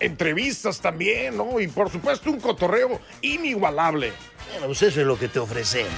[0.00, 1.60] Entrevistas también, ¿no?
[1.60, 4.12] Y por supuesto un cotorreo inigualable.
[4.50, 5.92] Bueno, pues eso es lo que te ofrecemos.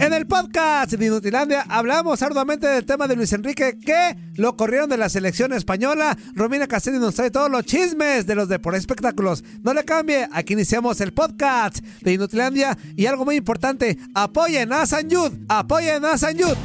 [0.00, 4.88] En el podcast de Inutilandia hablamos arduamente del tema de Luis Enrique que lo corrieron
[4.88, 6.16] de la selección española.
[6.34, 9.44] Romina Castelli nos trae todos los chismes de los de por espectáculos.
[9.62, 14.86] No le cambie, aquí iniciamos el podcast de Inutilandia y algo muy importante, apoyen a
[14.86, 16.56] San Yud, apoyen a San Yud.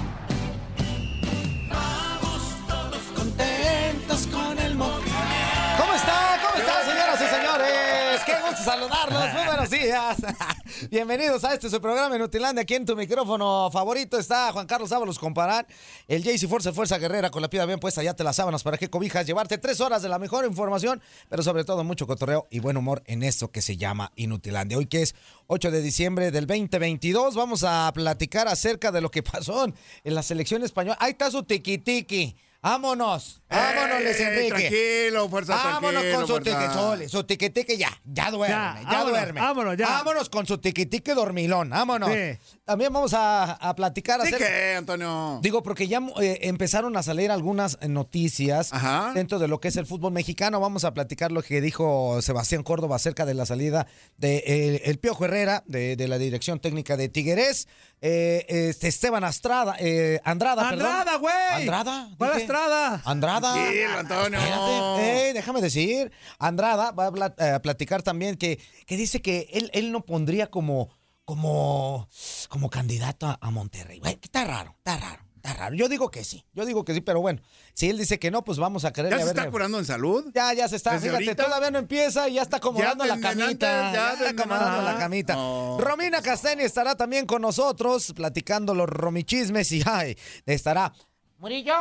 [8.53, 9.33] Saludarlos.
[9.33, 10.17] Muy buenos días.
[10.91, 12.61] Bienvenidos a este su programa en Utilandia.
[12.61, 15.65] Aquí en tu micrófono favorito está Juan Carlos Ábalos Comparar.
[16.07, 18.03] El JC Force Fuerza Guerrera con la pida bien puesta.
[18.03, 19.25] Ya te las sábanas para que cobijas.
[19.25, 23.01] Llevarte tres horas de la mejor información, pero sobre todo mucho cotorreo y buen humor
[23.07, 24.77] en esto que se llama Inutilandia.
[24.77, 25.16] Hoy que es
[25.47, 30.21] 8 de diciembre del 2022, vamos a platicar acerca de lo que pasó en la
[30.21, 30.97] selección española.
[30.99, 32.35] Ahí está su tiki tiki.
[32.69, 34.49] Vámonos, vámonos, Luis Eh, Enrique.
[34.49, 39.09] Tranquilo, fuerza, Vámonos tranquilo, con su tiquisole, su tiquitique ya, ya duerme, Ya, ya, vámonos,
[39.11, 39.39] duerme.
[39.39, 39.88] vámonos, ya.
[39.88, 42.09] Vámonos con su tiquitique dormilón, vámonos.
[42.11, 42.39] Sí.
[42.66, 45.38] También vamos a, a platicar ¿Sí acerca- qué, Antonio?
[45.44, 49.11] Digo, porque ya eh, empezaron a salir algunas eh, noticias Ajá.
[49.13, 50.59] dentro de lo que es el fútbol mexicano.
[50.59, 53.85] Vamos a platicar lo que dijo Sebastián Córdoba acerca de la salida
[54.17, 57.67] de eh, el Piojo Herrera, de, de la dirección técnica de Tigueres.
[58.01, 60.69] Eh, este, Esteban Astrada, eh, Andrada.
[60.69, 61.33] Andrada, güey.
[61.53, 62.09] Andrada.
[62.17, 62.41] ¿Cuál dije.
[62.44, 63.01] Estrada?
[63.03, 63.53] Andrada.
[63.53, 64.39] Tranquilo, Antonio.
[64.39, 66.11] Espérate, déjame decir.
[66.38, 70.89] Andrada va a eh, platicar también que, que dice que él, él no pondría como,
[71.23, 72.07] como,
[72.50, 74.00] como candidato a, a Monterrey.
[74.00, 75.75] Güey, que está raro, está raro, está raro.
[75.75, 77.41] Yo digo que sí, yo digo que sí, pero bueno,
[77.73, 80.31] si él dice que no, pues vamos a querer ¿Ya se está curando en salud?
[80.33, 80.91] Ya, ya se está.
[80.94, 81.44] ¿Desde Fíjate, ahorita?
[81.45, 83.67] todavía no empieza y ya está acomodando Ya la camita.
[83.67, 85.35] ya Ya está acomodando la camita.
[85.35, 85.78] No.
[85.79, 90.94] Romina Castaño estará también con nosotros, platicando los romichismes y ay, estará.
[91.38, 91.75] Murillo,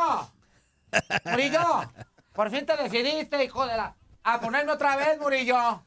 [1.25, 1.61] Murillo,
[2.33, 3.95] por fin te decidiste, hijo de la...
[4.23, 5.83] A ponerme otra vez, Murillo.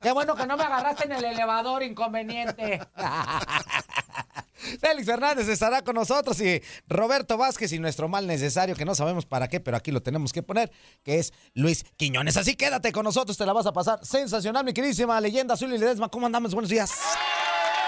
[0.00, 2.80] Qué bueno que no me agarraste en el elevador inconveniente.
[4.80, 9.26] Félix Fernández estará con nosotros y Roberto Vázquez y nuestro mal necesario, que no sabemos
[9.26, 10.70] para qué, pero aquí lo tenemos que poner,
[11.02, 12.36] que es Luis Quiñones.
[12.36, 15.78] Así quédate con nosotros, te la vas a pasar sensacional, mi queridísima leyenda Azul y
[15.78, 16.08] Ledesma.
[16.08, 16.54] ¿Cómo andamos?
[16.54, 16.90] Buenos días.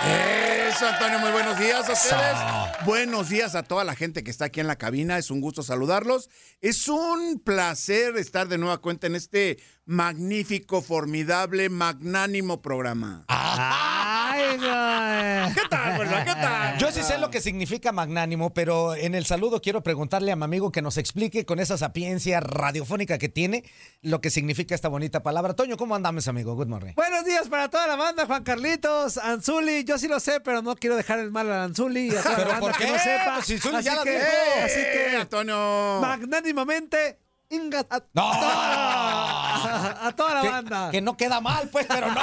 [0.04, 2.86] Eso, Antonio, muy buenos días a ustedes.
[2.86, 5.16] Buenos días a toda la gente que está aquí en la cabina.
[5.16, 6.28] Es un gusto saludarlos.
[6.60, 13.24] Es un placer estar de nueva cuenta en este magnífico, formidable, magnánimo programa.
[13.28, 15.54] Ay, güey.
[15.54, 16.24] ¿Qué tal, fuerza?
[16.24, 16.78] ¿Qué tal?
[16.78, 20.44] Yo sí sé lo que significa magnánimo, pero en el saludo quiero preguntarle a mi
[20.44, 23.64] amigo que nos explique con esa sapiencia radiofónica que tiene
[24.02, 25.54] lo que significa esta bonita palabra.
[25.54, 26.54] Toño, ¿cómo andamos, amigo?
[26.54, 26.92] Good morning.
[26.94, 29.84] Buenos días para toda la banda, Juan Carlitos, Anzuli.
[29.84, 32.36] Yo sí lo sé, pero no quiero dejar el mal a Anzuli y a toda
[32.36, 32.92] ¿Pero la banda por que qué?
[32.92, 33.34] no sepa.
[33.34, 34.26] Pues si Zuli así ya la que, dijo.
[34.64, 35.98] así que Antonio.
[36.00, 37.18] magnánimamente,
[37.52, 38.30] inga- a, No.
[38.32, 40.90] a, a toda la Que, banda.
[40.90, 42.20] que no queda mal, pues, pero no.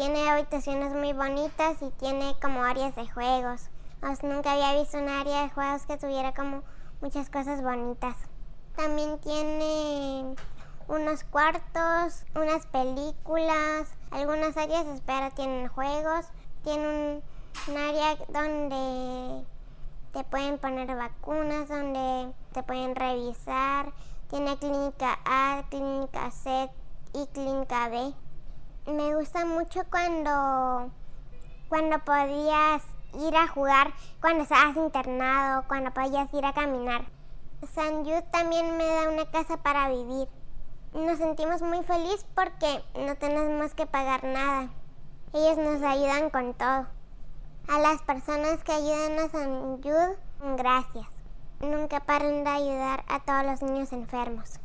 [0.00, 3.68] Tiene habitaciones muy bonitas y tiene como áreas de juegos.
[4.00, 6.62] Pues nunca había visto un área de juegos que tuviera como
[7.02, 8.16] muchas cosas bonitas.
[8.76, 10.34] También tiene
[10.88, 16.24] unos cuartos, unas películas, algunas áreas de espera tienen juegos,
[16.64, 17.20] tiene
[17.68, 19.44] un área donde
[20.14, 23.92] te pueden poner vacunas, donde te pueden revisar,
[24.30, 26.70] tiene clínica A, clínica C
[27.12, 28.14] y clínica B.
[28.86, 30.90] Me gusta mucho cuando,
[31.68, 32.82] cuando podías
[33.14, 37.04] ir a jugar, cuando estabas internado, cuando podías ir a caminar.
[37.74, 40.28] San Jude también me da una casa para vivir.
[40.94, 44.70] Nos sentimos muy felices porque no tenemos que pagar nada.
[45.32, 46.86] Ellos nos ayudan con todo.
[47.68, 50.16] A las personas que ayudan a San Jude,
[50.56, 51.06] gracias.
[51.60, 54.58] Nunca paren de ayudar a todos los niños enfermos.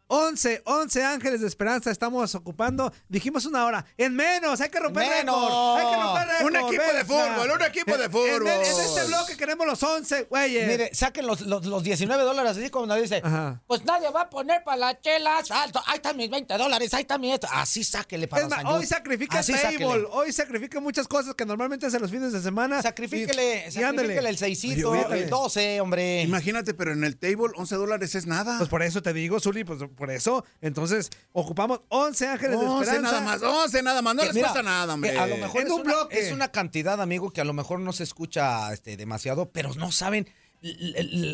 [0.09, 2.93] 11, 11 ángeles de esperanza estamos ocupando.
[3.09, 3.85] Dijimos una hora.
[3.97, 5.79] En menos, hay que romper récord.
[5.79, 6.47] Hay que romper récord.
[6.47, 8.47] Un equipo de fútbol, un equipo de fútbol.
[8.47, 10.69] En, en, en este bloque queremos los 11, güeyes.
[10.69, 13.21] Mire, saquen los, los, los, 19 dólares, así como dice.
[13.23, 13.61] Ajá.
[13.67, 15.51] Pues nadie va a poner para las chelas.
[15.51, 17.49] Alto, ahí están mis 20 dólares, ahí está mi esto.
[17.51, 20.07] Así sáquele para es más, Hoy sacrifica así table, sáquele.
[20.11, 22.81] hoy sacrifica muchas cosas que normalmente hacen los fines de semana.
[22.81, 26.23] Sacrifíquele, y, sacrifíquele el seisito, Oye, el 12, hombre.
[26.23, 28.59] Imagínate, pero en el table 11 dólares es nada.
[28.59, 30.45] Pues por eso te digo, Zuli, pues por eso.
[30.61, 33.21] Entonces, ocupamos 11 ángeles 11 de esperanza.
[33.21, 35.19] nada más, 11 nada más, no les cuesta nada, hombre.
[35.19, 36.19] A lo mejor en es, un una, bloque.
[36.21, 39.91] es una cantidad, amigo, que a lo mejor no se escucha este, demasiado, pero no
[39.91, 40.29] saben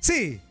[0.00, 0.40] Sí.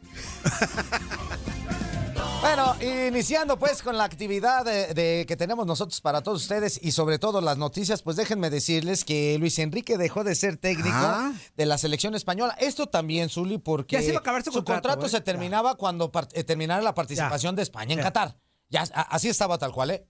[2.44, 2.76] Bueno,
[3.08, 7.18] iniciando pues con la actividad de, de que tenemos nosotros para todos ustedes y sobre
[7.18, 11.32] todo las noticias, pues déjenme decirles que Luis Enrique dejó de ser técnico Ah.
[11.56, 12.54] de la selección española.
[12.60, 15.10] Esto también, Zuli, porque acabar su contrato, ¿eh?
[15.10, 18.04] se terminaba cuando eh, terminara la participación de España en Ya.
[18.04, 18.36] Qatar.
[18.70, 20.06] Ya, así estaba tal cual, ¿eh?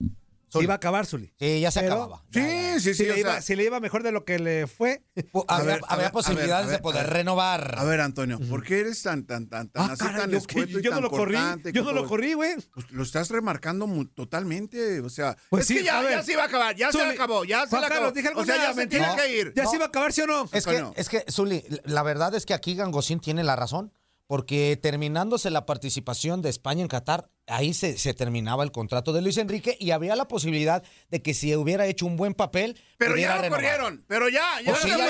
[0.60, 1.32] Se iba a acabar, Zuli.
[1.38, 2.22] Sí, ya se Pero- acababa.
[2.32, 2.80] Sí, Ya, ya.
[2.80, 3.04] sí, sí.
[3.04, 5.02] le o iba, sea, si le iba mejor de lo que le fue.
[5.32, 7.12] Pu- A Había, ver, a había ver, a posibilidades ver, a de poder ver.
[7.12, 7.74] renovar.
[7.78, 10.38] A ver, Antonio, ¿por qué eres tan, tan, tan, tan, Ah, así caray, tan yo,
[10.38, 11.34] escueto y yo no tan lo corrí.
[11.34, 12.08] cortante Yo con no lo todo?
[12.10, 12.54] corrí, güey.
[12.74, 16.12] Pues lo estás remarcando mu- totalmente, o sea, Pues es sí, que ya, ver.
[16.12, 18.00] ya se iba a acabar, ya se Zuli, acabó, ya se Juan le acabó.
[18.00, 19.14] Carlos, dije o alguna sea, ya se mentira.
[19.16, 19.52] tiene que ir.
[19.54, 20.48] ¿Ya se iba a acabar, sí o no?
[20.52, 20.92] Es que, Antonio.
[20.96, 23.92] es que, Zuli, la verdad es que aquí Gangosín tiene la razón,
[24.26, 29.20] porque terminándose la participación de España en Qatar, ahí se, se terminaba el contrato de
[29.22, 33.16] Luis Enrique y había la posibilidad de que si hubiera hecho un buen papel, Pero
[33.16, 33.60] ya lo renovar.
[33.60, 35.04] corrieron, pero ya, ya Pues sí, ya lo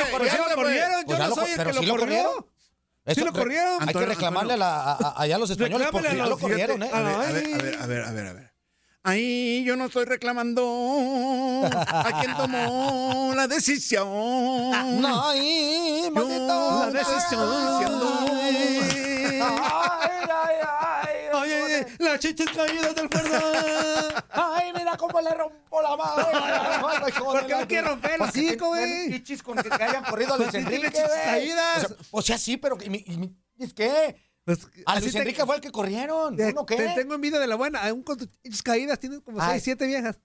[0.56, 1.04] corrieron.
[1.06, 2.06] Pues Yo ya no lo- soy el pero que sí lo corrió.
[2.24, 2.46] corrieron.
[3.06, 3.72] Sí lo corrieron.
[3.74, 6.90] Hay que Antonio, reclamarle a, la- a- los españoles porque ya lo corrieron, ¿eh?
[6.92, 8.54] A ver, a ver, a ver, a ver, a ver.
[9.06, 14.08] Ahí yo no estoy reclamando a quien tomó la decisión.
[15.00, 16.86] No, ay, maldito.
[16.86, 19.03] La decisión.
[19.48, 21.14] Ay, ay, ay.
[21.32, 23.38] Ay, ay, ay, las chichis caídas del cuerno.
[24.30, 26.24] Ay, mira cómo le rompo la madre.
[27.18, 29.12] ¿Por qué la- me quiere romper el Porque hocico, tiene güey?
[29.12, 31.94] chichis con que, que hayan corrido a Luis Pues sí, Enrique, caídas.
[32.10, 32.76] O sea, sí, pero...
[32.82, 34.16] ¿y mi- y mi- ¿Es qué?
[34.44, 36.36] Pues, A así Luis te- Enrique fue el que corrieron.
[36.36, 36.76] te- ¿Uno qué?
[36.76, 37.82] te tengo envidia de la buena.
[37.86, 39.52] Aún con tus chichis caídas tienes como Ay.
[39.52, 40.18] seis, siete viejas.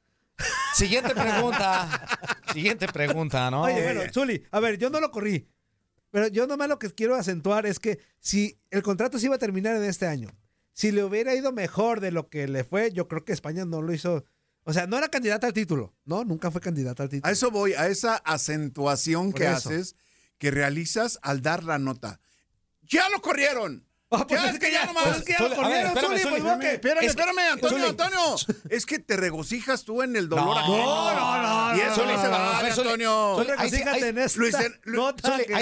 [0.73, 1.89] Siguiente pregunta.
[2.53, 3.63] Siguiente pregunta, ¿no?
[3.63, 5.47] Oye, bueno, Zuli, a ver, yo no lo corrí.
[6.11, 9.39] Pero yo nomás lo que quiero acentuar es que si el contrato se iba a
[9.39, 10.29] terminar en este año,
[10.73, 13.81] si le hubiera ido mejor de lo que le fue, yo creo que España no
[13.81, 14.23] lo hizo.
[14.63, 15.93] O sea, no era candidata al título.
[16.05, 17.27] No, nunca fue candidata al título.
[17.29, 19.69] A eso voy, a esa acentuación Por que eso.
[19.69, 19.95] haces,
[20.37, 22.19] que realizas al dar la nota.
[22.81, 23.85] ¡Ya lo corrieron!
[24.09, 25.03] Pues ya es es que ya nomás.
[25.03, 26.99] pues es que ya lo corrieron, espérame, Zuli, pues, ¿no?
[27.01, 27.89] Espérame, Antonio.
[27.89, 28.35] Antonio.
[28.71, 30.77] Es que te regocijas tú en el dolor No, ajeno.
[30.77, 31.58] no, no, no,
[31.89, 33.37] no, se no, vale, a ver, Zuli, Antonio.
[33.57, 34.37] Ahí sí- Fíjate ahí- Luis,
[34.85, 35.13] Lu-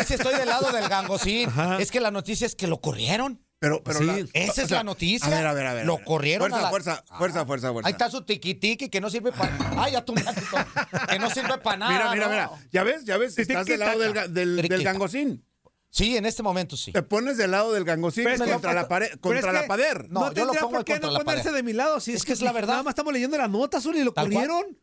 [0.06, 1.50] sí estoy del lado del gangosín.
[1.80, 3.42] Es que la noticia es que lo corrieron.
[3.60, 5.26] Pero, pero Sí, la- esa es la noticia.
[5.28, 5.86] A ver, a ver, a ver.
[5.86, 6.06] Lo a ver.
[6.06, 7.88] corrieron Fuerza, a la- fuerza, fuerza, fuerza, fuerza.
[7.88, 9.58] Ahí está su tiqui tiqui que no sirve para.
[9.82, 10.66] Ay, ya tú me has quitado.
[11.10, 11.92] Que no sirve para nada.
[11.92, 12.32] Mira, mira, ¿no?
[12.32, 12.52] mira.
[12.72, 13.36] Ya ves, ya ves.
[13.38, 14.92] Estás del lado del, ga- del, del Triquita.
[14.92, 15.44] gangosín.
[15.90, 16.92] Sí, en este momento sí.
[16.92, 19.54] Te pones del lado del gangosín Pero es que- contra la pared, pero contra es
[19.56, 19.96] la que- pared.
[20.10, 21.56] No, No, yo lo tendría pongo por qué contra no la ponerse pared.
[21.56, 22.00] de mi lado.
[22.00, 22.74] Si es, Es que es la verdad.
[22.74, 24.48] Nada más estamos leyendo la nota, Zuli, lo Tal cual.
[24.48, 24.78] corrieron.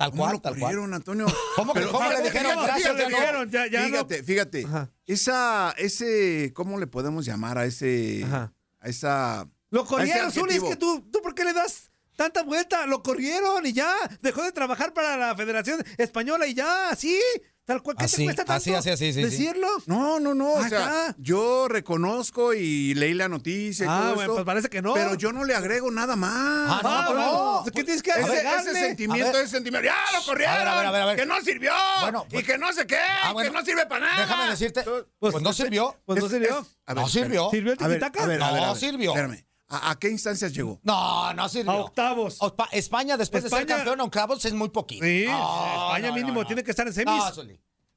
[0.00, 0.94] Tal ¿Cómo cual, tal cual.
[0.94, 1.26] Antonio?
[1.56, 3.18] ¿Cómo que- Pero cómo le fíjate, dijeron fíjate, gracias, fíjate, no?
[3.20, 3.86] Dijeron, ya- ya no.
[3.88, 4.64] fíjate, fíjate.
[4.64, 4.90] Ajá.
[5.04, 8.54] Esa, ese, ¿cómo le podemos llamar a ese, Ajá.
[8.80, 9.46] a esa...
[9.68, 10.54] Lo corrieron, ese Zuli.
[10.54, 10.70] Es adjetivo?
[10.70, 11.89] que tú, ¿tú por qué le das
[12.24, 12.86] tanta vuelta?
[12.86, 13.94] Lo corrieron y ya.
[14.20, 17.18] Dejó de trabajar para la Federación Española y ya, así.
[17.64, 17.96] Tal cual.
[17.96, 19.22] ¿Qué Así, te cuesta tanto así, así, así, sí, sí.
[19.22, 19.68] decirlo?
[19.86, 21.14] No, no, no, o sea, Ajá.
[21.18, 24.92] yo reconozco y leí la noticia y Ah, todo bueno, esto, pues parece que no.
[24.92, 26.32] pero yo no le agrego nada más.
[26.34, 27.64] Ah, no, Ah, no, no.
[27.72, 30.56] ¿Qué tienes que Ese, ese sentimiento, ese sentimiento, ¡ya lo corrieron!
[30.56, 31.16] A ver, a ver, a ver, a ver.
[31.16, 31.72] ¡Que no sirvió!
[32.02, 33.50] Bueno, y pues- que no sé qué, Ah, bueno.
[33.52, 34.20] que no sirve para nada.
[34.22, 34.84] Déjame decirte.
[35.20, 35.96] Pues, no sirvió.
[36.06, 36.58] Pues no Es- sirvió.
[36.60, 37.50] es- ver, No sirvió.
[37.50, 38.24] ¿Sirvió el A ver, tiquitaca?
[38.24, 39.10] a ver, a ver, a No sirvió.
[39.10, 40.78] Espérame, ¿a, a qué instancias llegó?
[40.82, 41.70] No, no sirvió.
[41.72, 42.38] A octavos.
[42.40, 45.04] Ospa- España, después de ser campeón a octavos, es muy poquito.
[45.04, 46.46] Sí, No, España no, mínimo no, no.
[46.46, 47.14] tiene que estar en semis.
[47.14, 47.44] No.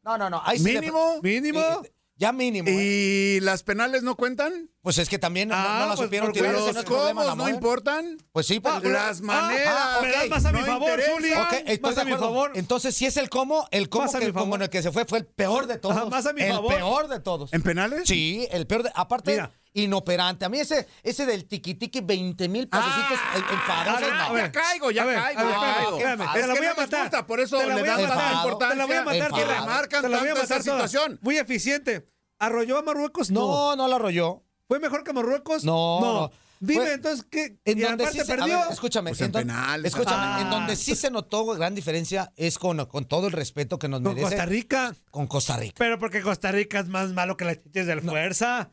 [0.04, 0.42] No, no, no.
[0.46, 1.20] ahí sí ¿Mínimo?
[1.22, 1.60] Mínimo.
[1.60, 2.68] Eh, Ya mínimo.
[2.70, 2.74] ¿eh?
[2.74, 4.70] ¿Y las penales no cuentan?
[4.82, 6.54] Pues es que también no, Ah, no las pues supieron tirar.
[6.54, 8.18] ese ¿Los no es problema, no importan?
[8.34, 8.82] Pues sí, pero...
[8.90, 9.74] Las maneras.
[9.76, 11.12] ah, Me das más a mi no favor, interesa.
[11.16, 11.32] Zuli.
[11.34, 12.52] Ok, estoy más de a mi favor.
[12.56, 15.20] Entonces, si es el cómo, el cómo que como en el que se fue fue
[15.20, 16.10] el peor de todos.
[16.10, 16.76] Más a mi el favor.
[16.76, 17.52] peor de todos.
[17.54, 18.04] ¿En penales?
[18.06, 18.92] Sí, el peor de.
[18.94, 19.52] Aparte, Mira.
[19.74, 20.46] Inoperante.
[20.46, 24.10] A mí ese, ese del tiqui tiqui 20 mil pasecitos Ah, enfadosos.
[24.12, 24.38] a no.
[24.38, 25.14] ya caigo, ya caigo.
[25.14, 25.98] a ver, ya espérame, caigo.
[25.98, 27.02] espérame, Es te la voy a no matar.
[27.04, 28.18] gusta, por eso le voy a dan matar.
[28.18, 28.70] tanta importancia.
[28.70, 29.32] Te la voy a matar.
[29.32, 31.20] Que le marcan Te la voy a tanto esa situación.
[31.22, 32.08] Muy eficiente.
[32.40, 33.32] ¿Arrolló a Marruecos?
[33.32, 33.42] No.
[33.48, 34.44] No, no la arrolló.
[34.68, 35.64] ¿Fue mejor que Marruecos?
[35.64, 36.32] No, no.
[36.60, 37.58] Dime entonces qué.
[37.66, 38.58] En donde sí perdió.
[38.60, 39.92] ver, escúchame, Pues en en don- penales.
[39.94, 40.40] escúchame, Ah.
[40.42, 44.00] en donde sí se notó gran diferencia es con, con todo el respeto que nos
[44.00, 44.96] Con merece Costa Rica.
[45.12, 45.76] con Costa Rica.
[45.78, 48.70] Pero porque Costa Rica es más malo que las chiches del fuerza.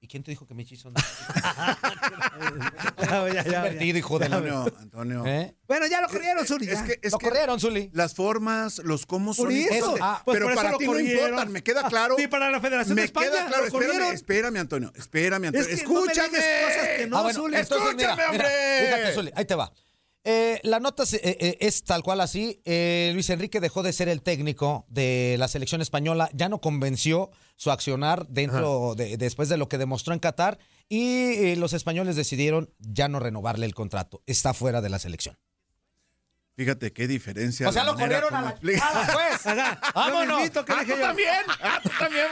[0.00, 0.94] ¿Y quién te dijo que Michi son
[3.34, 3.72] ya, ya.
[3.82, 5.26] hijo de la Antonio, Antonio.
[5.26, 5.56] ¿Eh?
[5.66, 6.70] Bueno, ya lo corrieron, Zuli.
[6.70, 7.90] Es que, es Lo que corrieron, Zuli.
[7.92, 9.96] las formas, los cómo son Por eso.
[10.00, 12.14] Ah, pues pero por eso para ti no importan, me queda claro.
[12.16, 13.28] Ni para la Federación me de España.
[13.30, 14.92] queda claro, espérame, espérame, Antonio.
[14.94, 15.68] Espérame, Antonio.
[15.68, 16.38] Es que no me Escúchame.
[16.38, 17.56] cosas que no, Ah, bueno, Zuli.
[17.56, 18.86] entonces, mira, Escúchame, mira, hombre.
[18.86, 19.72] fíjate, Zuli, ahí te va.
[20.30, 22.60] Eh, la nota se- eh, eh, es tal cual así.
[22.66, 27.30] Eh, Luis Enrique dejó de ser el técnico de la selección española, ya no convenció
[27.56, 32.14] su accionar dentro de, después de lo que demostró en Qatar y eh, los españoles
[32.14, 34.22] decidieron ya no renovarle el contrato.
[34.26, 35.38] Está fuera de la selección.
[36.58, 37.68] Fíjate qué diferencia.
[37.68, 38.90] O sea, la lo corrieron a la explica.
[39.12, 39.46] pues.
[39.46, 39.80] Ajá.
[39.94, 40.26] Vámonos.
[40.26, 41.06] Lo mismito que Ah, dije ¿tú yo.
[41.06, 41.34] también?
[41.62, 42.26] Ah, ¿tú también?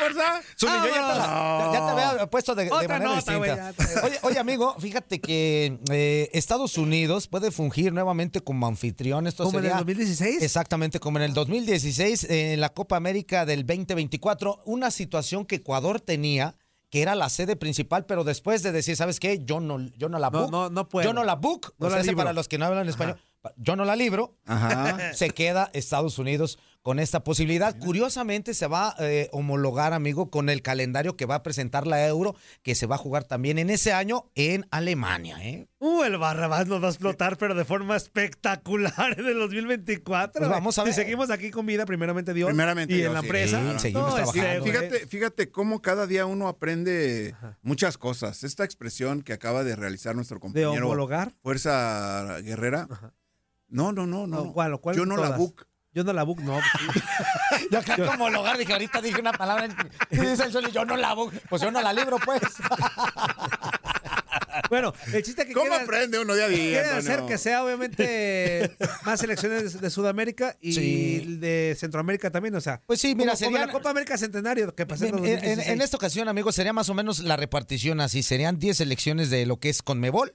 [0.59, 1.73] Zuli, yo ya te, la- No.
[1.73, 4.04] ya te había puesto de, de Otra manera nota, güey, distinta.
[4.04, 9.28] Oye, oye, amigo, fíjate que eh, Estados Unidos puede fungir nuevamente como anfitrión.
[9.28, 10.42] Esto ¿Como en el sería 2016?
[10.42, 15.56] Exactamente, como en el 2016, eh, en la Copa América del 2024, una situación que
[15.56, 16.56] Ecuador tenía
[16.88, 19.40] que era la sede principal, pero después de decir, ¿sabes qué?
[19.45, 20.50] Yo no, yo no la No, book.
[20.52, 21.04] no, no puedo.
[21.04, 21.75] Yo no la book.
[21.78, 22.23] No o sea, la ese libro.
[22.25, 23.21] para los que no hablan español.
[23.56, 24.36] Yo no la libro.
[24.46, 25.12] Ajá.
[25.14, 27.76] Se queda Estados Unidos con esta posibilidad.
[27.80, 32.06] Curiosamente se va a eh, homologar, amigo, con el calendario que va a presentar la
[32.06, 35.36] Euro, que se va a jugar también en ese año en Alemania.
[35.44, 35.66] ¿eh?
[35.80, 40.38] Uh, el Barrabás nos va a explotar, pero de forma espectacular en el 2024.
[40.38, 40.94] Pues vamos a Si ver.
[40.94, 42.46] seguimos aquí con vida, primeramente Dios.
[42.46, 43.72] Primeramente y Dios, en la sí, empresa.
[43.72, 44.46] sí, seguimos trabajando.
[44.48, 44.60] ¿eh?
[44.62, 48.44] Fíjate, fíjate cómo cada día uno aprende muchas cosas.
[48.44, 51.34] Esta expresión que acaba de realizar nuestro De compañero homologar.
[51.42, 52.86] Fuerza Guerrera.
[52.88, 53.12] No,
[53.68, 54.26] no, no, no.
[54.26, 55.66] No, ¿cuál- cuál Yo no la book.
[55.92, 56.58] Yo no la book, no.
[57.70, 59.66] Yo acá como homologar dije, ahorita dije una palabra
[60.11, 61.32] y dice el yo no la book.
[61.49, 62.42] Pues yo no la libro, pues.
[64.70, 66.58] bueno, el chiste que ¿Cómo quiere, aprende uno día a día?
[66.82, 71.37] quiere hacer que sea obviamente más selecciones de, de Sudamérica y Sí.
[71.38, 72.82] de Centroamérica también, o sea.
[72.87, 75.30] Pues sí, mira, como, como serían- la Copa América Centenario que pasó en, En, en-
[75.37, 75.68] 2016.
[75.68, 78.23] en esta ocasión, amigos, sería más o menos la repartición así.
[78.23, 80.34] Serían 10 selecciones de lo que es Conmebol.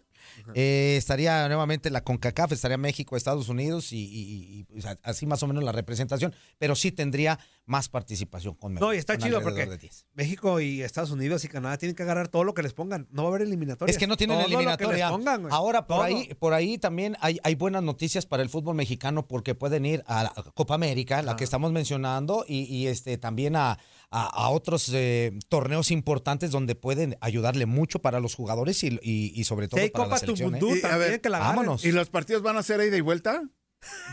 [0.56, 5.48] Eh, estaría nuevamente la CONCACAF, estaría México, Estados Unidos y, y- y, así más o
[5.48, 8.90] menos la representación, pero sí tendría más participación Conmebol.
[8.90, 10.06] No, y está con chido porque de 10.
[10.14, 13.08] México y Estados Unidos y Canadá tienen que agarrar todo lo que les pongan.
[13.12, 13.92] No va a haber eliminatoria.
[13.92, 15.10] Es que no tienen eliminatoria.
[15.50, 19.56] Ahora, por ahí, por ahí también hay, hay buenas noticias para el fútbol mexicano porque
[19.56, 23.78] pueden ir a la Copa América, la que estamos mencionando, y, y, este también a,
[24.12, 29.32] a- a otros eh, torneos importantes donde pueden ayudarle mucho para los jugadores y, y-
[29.34, 30.56] y sobre todo para la Copa selección.
[30.56, 30.60] ¿eh?
[30.60, 31.86] Tumbundú Y, a también, ver, que la vámonos.
[31.86, 33.42] ¿Y los partidos van a ser ida y vuelta?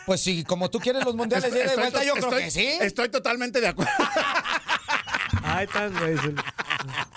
[0.06, 2.66] Pues sí, como tú quieres los mundiales de ida y vuelta, yo creo que sí.
[2.80, 3.92] Estoy totalmente de acuerdo.
[5.58, 6.14] Ahí están, güey.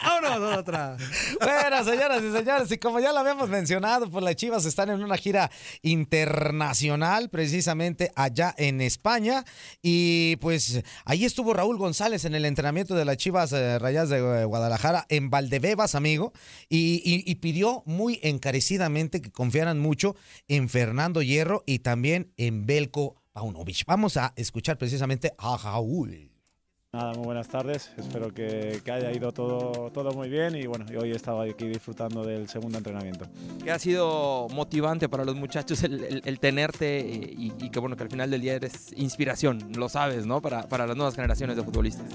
[0.04, 0.97] Vámonos, otra.
[1.39, 5.04] Bueno, señoras y señores, y como ya lo habíamos mencionado, pues las Chivas están en
[5.04, 5.51] una gira
[5.84, 9.45] internacional, precisamente allá en España.
[9.84, 14.17] Y pues ahí estuvo Raúl González en el entrenamiento de las Chivas eh, Rayas de
[14.17, 16.34] eh, Guadalajara en Valdebebas, amigo,
[16.67, 20.15] y, pidió muy encarecidamente que confiaran mucho
[20.47, 23.86] en Fernando Hierro y también en Belko Paunovic.
[23.86, 26.31] Vamos a escuchar precisamente a Raúl.
[26.93, 27.89] Nada, muy buenas tardes.
[27.95, 31.69] Espero que, que haya ido todo, todo muy bien y bueno, hoy he estado aquí
[31.69, 33.27] disfrutando del segundo entrenamiento.
[33.63, 37.95] que ha sido motivante para los muchachos el, el- el tenerte y, y que bueno
[37.95, 40.41] que al final del día eres inspiración, lo sabes, ¿no?
[40.41, 42.06] Para, para las nuevas generaciones de futbolistas.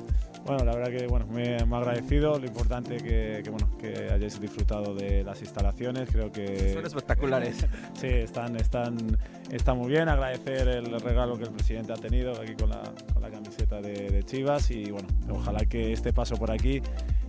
[0.45, 4.11] Bueno, la verdad que bueno, me, me ha agradecido, lo importante que, que, bueno, que
[4.12, 6.75] hayáis disfrutado de las instalaciones, creo que...
[6.75, 7.67] Son espectaculares.
[7.99, 9.17] Sí, están, están,
[9.51, 12.83] están muy bien, agradecer el regalo que el presidente ha tenido aquí con la,
[13.15, 16.81] con la camiseta de, de Chivas y bueno, ojalá que este paso por aquí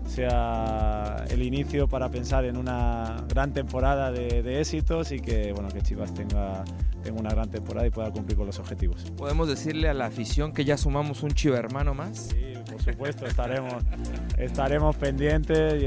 [0.08, 5.69] sea el inicio para pensar en una gran temporada de, de éxitos y que, bueno,
[5.69, 6.63] que Chivas tenga,
[7.04, 9.04] tenga una gran temporada y pueda cumplir con los objetivos.
[9.17, 12.30] Podemos decirle a la afición que ya sumamos un chivo hermano más.
[12.32, 13.84] Sí, por supuesto, estaremos,
[14.38, 15.86] estaremos pendientes y,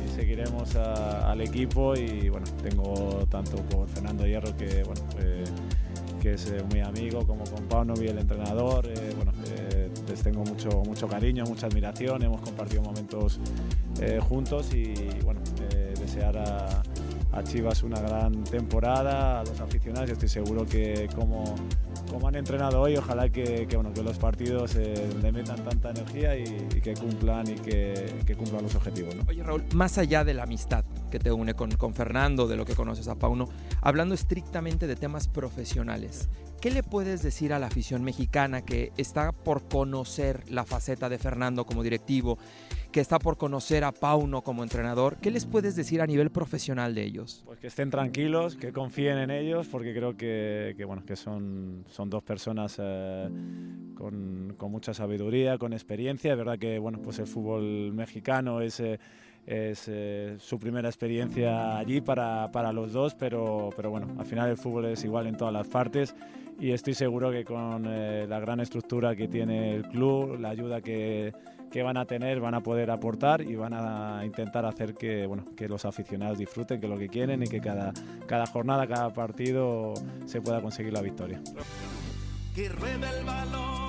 [0.00, 5.44] y seguiremos a- al equipo y bueno, tengo tanto por Fernando Hierro que bueno, eh,
[6.20, 9.67] que es eh, muy amigo, como con Paunovi, el entrenador, eh, bueno, eh,
[10.08, 13.38] les tengo mucho, mucho cariño, mucha admiración, hemos compartido momentos
[14.00, 14.94] eh, juntos y
[15.24, 15.40] bueno,
[15.72, 16.82] eh, desear a,
[17.44, 21.54] Chivas una gran temporada, a los aficionados y estoy seguro que como,
[22.10, 25.90] como han entrenado hoy, ojalá que, que, bueno, que los partidos eh, le metan tanta
[25.90, 26.44] energía y,
[26.80, 29.14] que cumplan y que, que cumplan los objetivos.
[29.14, 29.22] ¿no?
[29.28, 32.64] Oye Raúl, más allá de la amistad que te une con, con Fernando, de lo
[32.64, 33.48] que conoces a Pauno,
[33.80, 36.28] hablando estrictamente de temas profesionales,
[36.60, 41.18] ¿qué le puedes decir a la afición mexicana que está por conocer la faceta de
[41.18, 42.38] Fernando como directivo,
[42.92, 45.16] que está por conocer a Pauno como entrenador?
[45.16, 47.42] ¿Qué les puedes decir a nivel profesional de ellos?
[47.44, 51.84] Pues que estén tranquilos, que confíen en ellos, porque creo que, que bueno, que son,
[51.90, 53.28] son dos personas eh,
[53.94, 56.32] con, con, mucha sabiduría, con experiencia.
[56.32, 58.80] Es verdad que bueno, pues el fútbol mexicano es...
[58.80, 58.98] Eh,
[59.48, 64.50] es eh, su primera experiencia allí para, para, los dos, pero, pero bueno, al final
[64.50, 66.14] el fútbol es igual en todas las partes
[66.60, 70.82] y estoy seguro que con eh, la gran estructura que tiene el club, la ayuda
[70.82, 71.32] que,
[71.70, 75.46] que, van a tener, van a poder aportar y van a intentar hacer que, bueno,
[75.56, 77.94] que los aficionados disfruten, que lo que quieren y que cada,
[78.26, 79.94] cada jornada, cada partido
[80.26, 81.40] se pueda conseguir la victoria.
[82.54, 82.74] Que el
[83.24, 83.87] balón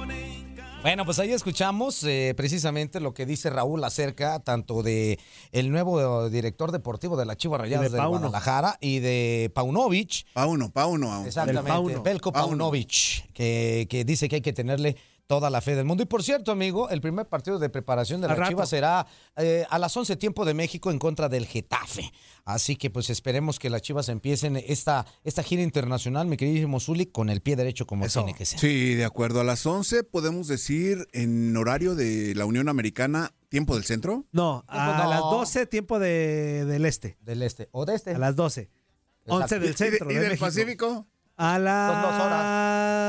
[0.82, 5.20] bueno, pues ahí escuchamos eh, precisamente lo que dice Raúl acerca tanto de
[5.52, 10.26] el nuevo director deportivo de la Chivas Rayadas de, de Guadalajara y de Paunovic.
[10.34, 11.26] Pauno, Pauno.
[11.26, 12.02] Exactamente, Pauno.
[12.02, 14.96] Belko Paunovic, que, que dice que hay que tenerle
[15.30, 16.02] toda la fe del mundo.
[16.02, 19.06] Y por cierto, amigo, el primer partido de preparación de la Chivas será
[19.38, 22.12] eh, a las 11 tiempo de México en contra del Getafe.
[22.46, 27.06] Así que pues esperemos que las Chivas empiecen esta, esta gira internacional, mi queridísimo Zuli,
[27.06, 28.24] con el pie derecho como Eso.
[28.24, 28.60] tiene que ser.
[28.60, 29.40] Sí, de acuerdo.
[29.40, 34.26] A las 11 podemos decir en horario de la Unión Americana, tiempo del centro.
[34.32, 35.10] No, a no.
[35.12, 37.18] las 12 tiempo de, del este.
[37.22, 37.70] Del este.
[37.72, 38.16] O de este.
[38.16, 38.62] A las 12.
[38.62, 39.36] Exacto.
[39.44, 40.10] 11 del centro.
[40.10, 40.46] ¿Y, y de del México.
[40.48, 41.08] Pacífico?
[41.42, 43.00] A las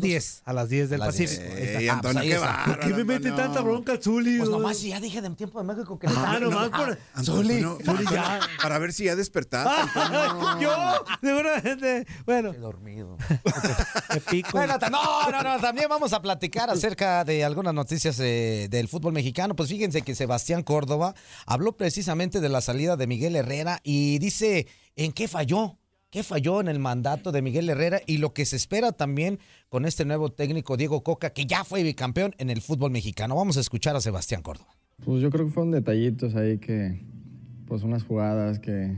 [0.00, 1.42] 10, a las 10 del las Pacífico.
[1.42, 1.76] 10.
[1.76, 4.38] Ey, Antonio, qué ¿Por qué me mete tanta bronca el Zuli?
[4.38, 6.98] Pues nomás ya dije de tiempo de México que Ah, nomás por...
[7.22, 8.40] Zuli, Zuli ya.
[8.62, 9.70] Para ver si ya despertaste.
[10.62, 10.70] Yo,
[11.20, 12.06] seguramente.
[12.24, 12.52] Bueno.
[12.52, 13.18] Qué dormido.
[14.14, 14.48] Me pico.
[14.52, 15.60] Bueno, no, no, no.
[15.60, 19.54] También vamos a platicar acerca de algunas noticias eh, del fútbol mexicano.
[19.54, 24.66] Pues fíjense que Sebastián Córdoba habló precisamente de la salida de Miguel Herrera y dice
[24.96, 25.76] en qué falló.
[26.10, 29.84] ¿Qué falló en el mandato de Miguel Herrera y lo que se espera también con
[29.84, 33.36] este nuevo técnico Diego Coca, que ya fue bicampeón en el fútbol mexicano?
[33.36, 34.70] Vamos a escuchar a Sebastián Córdoba.
[35.04, 37.02] Pues yo creo que fueron detallitos ahí que,
[37.66, 38.96] pues unas jugadas que,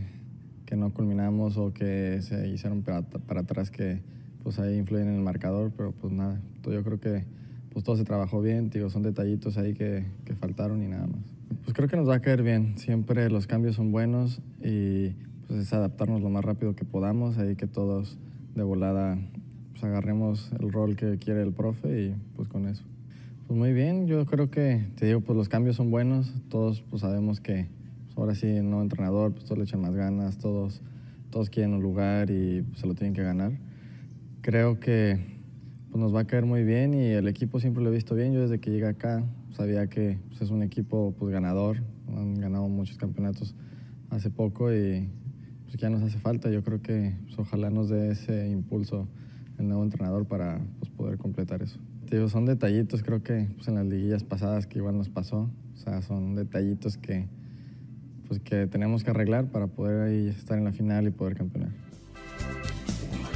[0.67, 4.01] que no culminamos o que se hicieron para, para, atrás que
[4.45, 7.25] pues ahí influyen en el marcador, pero pues nada, yo creo que
[7.73, 11.23] pues todo se trabajó bien, digo, son detallitos ahí que, que faltaron y nada más.
[11.65, 15.17] Pues creo que nos va a caer bien, siempre los cambios son buenos y
[15.51, 18.17] pues es adaptarnos lo más rápido que podamos, ahí que todos
[18.55, 19.19] de volada
[19.73, 22.85] pues agarremos el rol que quiere el profe y pues con eso.
[23.49, 27.03] Pues muy bien, yo creo que, te digo, pues los cambios son buenos, todos pues
[27.03, 27.67] sabemos que
[28.05, 30.83] pues ahora sí, el nuevo entrenador, pues todos le echan más ganas, todos,
[31.31, 33.51] todos quieren un lugar y pues, se lo tienen que ganar.
[34.43, 35.19] Creo que
[35.91, 38.33] pues nos va a caer muy bien y el equipo siempre lo he visto bien,
[38.33, 42.69] yo desde que llegué acá sabía que pues, es un equipo pues ganador, han ganado
[42.69, 43.57] muchos campeonatos
[44.11, 45.09] hace poco y
[45.71, 46.51] pues ya nos hace falta.
[46.51, 49.07] Yo creo que pues, ojalá nos dé ese impulso
[49.59, 51.79] el nuevo entrenador para pues, poder completar eso.
[52.11, 55.49] Digo, son detallitos, creo que pues, en las liguillas pasadas que igual nos pasó.
[55.75, 57.29] O sea, son detallitos que,
[58.27, 61.71] pues, que tenemos que arreglar para poder ahí estar en la final y poder campeonar.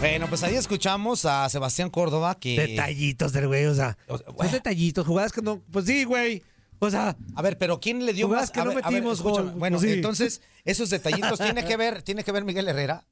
[0.01, 2.59] Bueno, pues ahí escuchamos a Sebastián Córdoba que...
[2.59, 5.63] Detallitos del güey, o sea, o sea son detallitos, jugadas que no...
[5.71, 6.43] Pues sí, güey.
[6.79, 8.51] O sea, a ver, pero ¿quién le dio más?
[8.51, 9.51] que no ver, metimos ver, gol.
[9.53, 9.93] Bueno, sí.
[9.93, 13.07] entonces, esos detallitos tiene que ver, tiene que ver Miguel Herrera.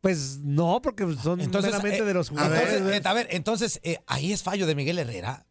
[0.00, 2.72] Pues no, porque son entonces, meramente eh, de los jugadores.
[2.72, 5.46] Entonces, eh, a ver, entonces, eh, ahí es fallo de Miguel Herrera.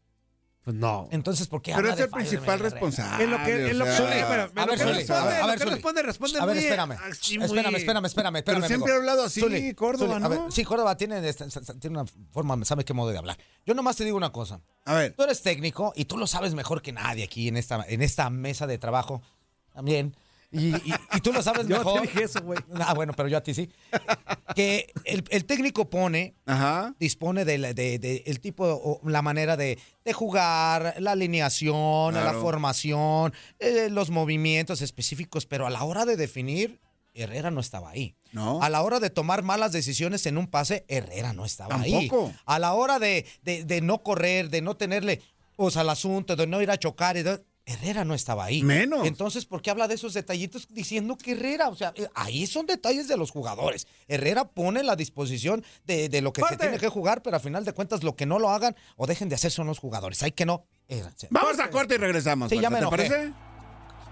[0.63, 1.07] Pues no.
[1.11, 3.23] Entonces, ¿por qué Pero habla es el de principal responsable.
[3.23, 5.13] En lo que, en lo que, o sea, Zuli, bueno, a ver, que Zuli, responde,
[5.21, 5.71] a ver, a ver, lo que Zuli.
[5.71, 6.91] responde, responde A ver, muy espérame.
[6.91, 8.43] así, Espérame, muy- espérame, espérame, espérame.
[8.43, 9.09] Pero siempre ha amigo.
[9.11, 10.51] hablado así, Zuli, Córdoba, Zuli, a ver, ¿no?
[10.51, 11.45] sí, Córdoba tiene, este,
[11.79, 13.37] tiene una forma, sabe qué modo de hablar.
[13.65, 14.59] Yo nomás te digo una cosa.
[14.85, 15.13] A ver.
[15.13, 18.29] Tú eres técnico y tú lo sabes mejor que nadie aquí en esta, en esta
[18.29, 19.21] mesa de trabajo
[19.73, 20.13] también.
[20.51, 22.01] Y, y- y tú lo sabes Yo mejor.
[22.01, 22.59] te dije eso, güey.
[22.79, 23.69] Ah, bueno, pero yo a ti sí.
[24.55, 26.95] Que el, el técnico pone, Ajá.
[26.99, 32.13] dispone de, la- de- de el tipo, o la manera de, de jugar, la alineación,
[32.15, 36.79] la formación, eh, los movimientos específicos, pero a la hora de definir,
[37.13, 38.15] Herrera no estaba ahí.
[38.31, 38.61] No.
[38.61, 42.07] A la hora de tomar malas decisiones en un pase, Herrera no estaba ahí.
[42.07, 42.33] Tampoco.
[42.45, 45.21] A la hora de, de- de no correr, de no tenerle,
[45.57, 48.63] o sea, al asunto, de no ir a chocar, y de- Herrera no estaba ahí.
[48.63, 49.05] Menos.
[49.05, 51.69] Entonces, ¿por qué habla de esos detallitos diciendo que Herrera?
[51.69, 53.85] O sea, ahí son detalles de los jugadores.
[54.07, 57.63] Herrera pone la disposición de, de lo que se tiene que jugar, pero a final
[57.65, 60.23] de cuentas lo que no lo hagan o dejen de hacer son los jugadores.
[60.23, 60.65] Hay que no.
[60.87, 62.49] eh, Vamos a corte y regresamos.
[62.49, 62.97] Sí, ya me ¿Te enojé.
[62.97, 63.33] parece?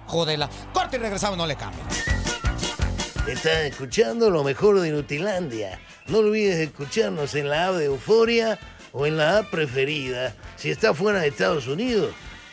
[0.06, 0.50] Jodela.
[0.74, 1.86] Corte y regresamos, no le cambien.
[3.28, 5.80] Estás escuchando lo mejor de Nutilandia.
[6.08, 8.58] No olvides escucharnos en la app de Euforia
[8.94, 12.14] o en la app preferida si estás fuera de Estados Unidos.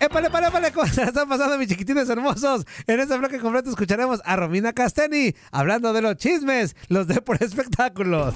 [0.00, 0.72] ¡Épale, épale, épale!
[0.72, 2.64] ¿Cómo se la están pasando, mis chiquitines hermosos?
[2.86, 7.42] En este bloque completo escucharemos a Romina Casteni hablando de los chismes, los de por
[7.42, 8.34] espectáculos.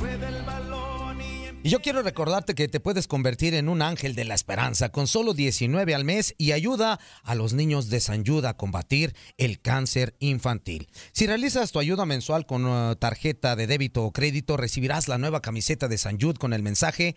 [1.65, 5.07] Y yo quiero recordarte que te puedes convertir en un ángel de la esperanza con
[5.07, 9.61] solo 19 al mes y ayuda a los niños de San Jude a combatir el
[9.61, 10.89] cáncer infantil.
[11.13, 15.41] Si realizas tu ayuda mensual con uh, tarjeta de débito o crédito, recibirás la nueva
[15.41, 17.15] camiseta de San Jude con el mensaje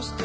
[0.01, 0.25] hasta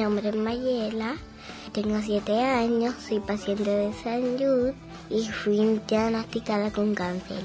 [0.00, 1.16] nombre es Mayela,
[1.72, 4.74] tengo 7 años, soy paciente de San Jude
[5.10, 7.42] y fui diagnosticada con cáncer.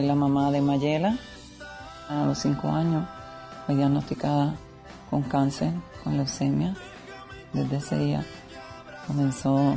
[0.00, 1.18] Soy la mamá de Mayela.
[2.08, 3.06] A los cinco años
[3.66, 4.54] fue diagnosticada
[5.10, 6.74] con cáncer, con leucemia.
[7.52, 8.24] Desde ese día
[9.06, 9.76] comenzó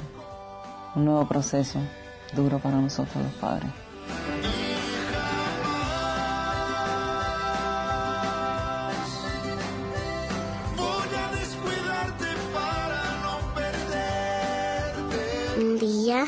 [0.96, 1.78] un nuevo proceso
[2.34, 3.70] duro para nosotros los padres.
[15.58, 16.26] Un día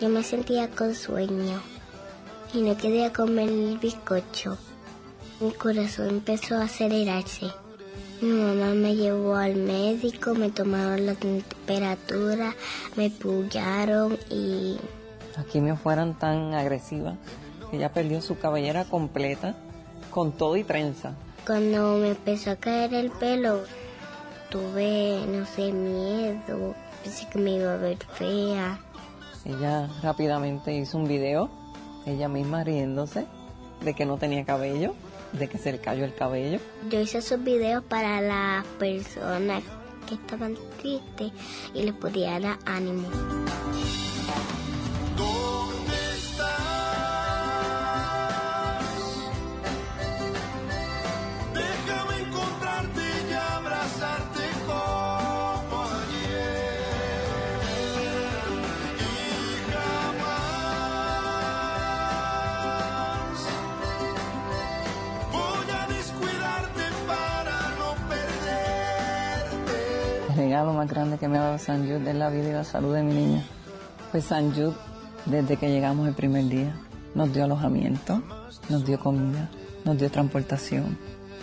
[0.00, 1.75] yo me sentía con sueño
[2.54, 4.58] y no quería comer el bizcocho.
[5.40, 7.46] Mi corazón empezó a acelerarse.
[8.20, 12.54] Mi mamá me llevó al médico, me tomaron la temperatura,
[12.96, 14.78] me pullaron y
[15.36, 17.18] Las quimios fueron tan agresivas
[17.70, 19.54] que ella perdió su cabellera completa
[20.10, 21.14] con todo y trenza.
[21.46, 23.64] cuando me empezó a caer el pelo
[24.48, 26.74] tuve, no sé, miedo.
[27.02, 28.78] Pensé que me iba a ver fea.
[29.44, 31.50] Ella rápidamente hizo un video,
[32.06, 33.26] ella misma riéndose
[33.84, 34.94] de que no tenía cabello,
[35.32, 36.58] de que se le cayó el cabello.
[36.88, 39.62] Yo hice esos videos para las personas
[40.08, 41.32] que estaban tristes
[41.74, 43.08] y les podía dar ánimo.
[70.56, 72.94] Regalo más grande que me ha dado San Jude es la vida y la salud
[72.94, 73.44] de mi niña.
[74.10, 74.72] Pues San Jude,
[75.26, 76.74] desde que llegamos el primer día,
[77.14, 78.22] nos dio alojamiento,
[78.70, 79.50] nos dio comida,
[79.84, 80.96] nos dio transportación.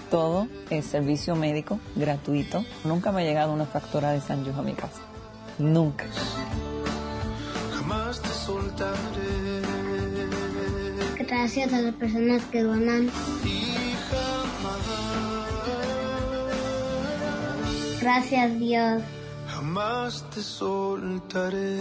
[0.10, 2.66] Todo es servicio médico gratuito.
[2.86, 5.02] Nunca me ha llegado una factura de San Jude a mi casa.
[5.60, 6.06] Nunca.
[7.76, 9.62] Jamás te soltaré.
[11.20, 13.12] Gracias a las personas que donan.
[18.04, 19.02] Gracias Dios.
[19.48, 21.80] Jamás te soltaré.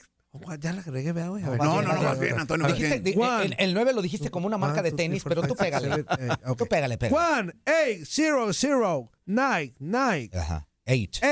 [0.59, 1.41] Ya la agregué, vea, güey.
[1.43, 4.59] No, no, no, vas bien, Antonio, Dijiste- di- el, el 9 lo dijiste como una
[4.59, 5.87] marca de tenis, pero tú pégale.
[5.95, 6.05] eight.
[6.57, 7.51] Tú pégale, pégale.
[7.65, 10.35] 1-800-998.
[10.35, 10.67] Ajá.
[10.85, 11.15] Eight.
[11.17, 11.25] 8,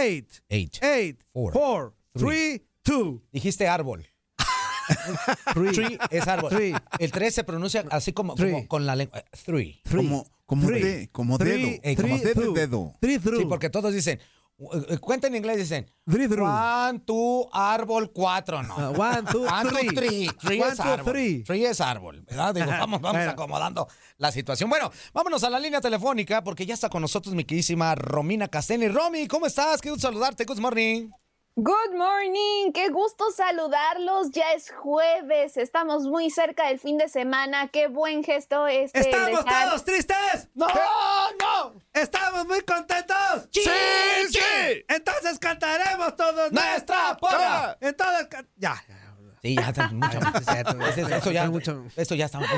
[0.49, 0.77] Eight.
[0.83, 1.53] 8, Four.
[1.53, 2.57] 4, Three.
[2.59, 4.07] 3, 2, Dijiste árbol.
[5.53, 5.71] 3.
[5.75, 6.49] Tree es árbol.
[6.49, 6.73] Three.
[6.99, 8.51] El 3 se pronuncia así como, Three.
[8.51, 9.21] como con la lengua.
[9.45, 9.81] Three.
[9.89, 10.81] Como, como, Three.
[10.81, 11.51] de, como Three.
[11.51, 11.79] dedo.
[11.83, 12.95] Eh, como Three dedo.
[13.01, 13.39] Three through.
[13.39, 14.19] Sí, porque todos dicen,
[14.59, 16.47] eh, eh, cuenta en inglés, dicen, Three through.
[16.47, 18.75] one, two, árbol, cuatro, no.
[18.77, 19.89] Ah, one, two, One, two, three.
[19.93, 20.29] three.
[20.39, 21.13] Three One, es two, árbol.
[21.13, 21.43] three.
[21.43, 22.55] Three es árbol, ¿verdad?
[22.55, 23.31] Digo, vamos, vamos Bueno.
[23.31, 24.69] acomodando la situación.
[24.69, 28.87] Bueno, vámonos a la línea telefónica porque ya está con nosotros mi queridísima Romina Casteni.
[28.87, 29.81] Romy, ¿cómo estás?
[29.81, 30.45] Qué gusto saludarte.
[30.45, 31.09] Good morning.
[31.59, 34.29] Good morning, qué gusto saludarlos.
[34.29, 37.67] Ya es jueves, estamos muy cerca del fin de semana.
[37.69, 38.99] Qué buen gesto este.
[38.99, 40.49] ¿Estamos dejar- todos tristes?
[40.53, 41.81] ¡No, no!
[41.95, 43.49] ¿Estamos muy contentos?
[43.51, 43.63] ¡Sí,
[44.29, 44.85] sí!
[44.87, 47.75] Entonces cantaremos todos ¡Nuestra porra!
[47.81, 48.75] Entonces, ya.
[48.87, 49.03] ya.
[49.41, 50.19] Sí, ya está mucho.
[50.19, 51.85] Eso, eso ya, Mucho.
[51.95, 52.51] eso ya está mucho.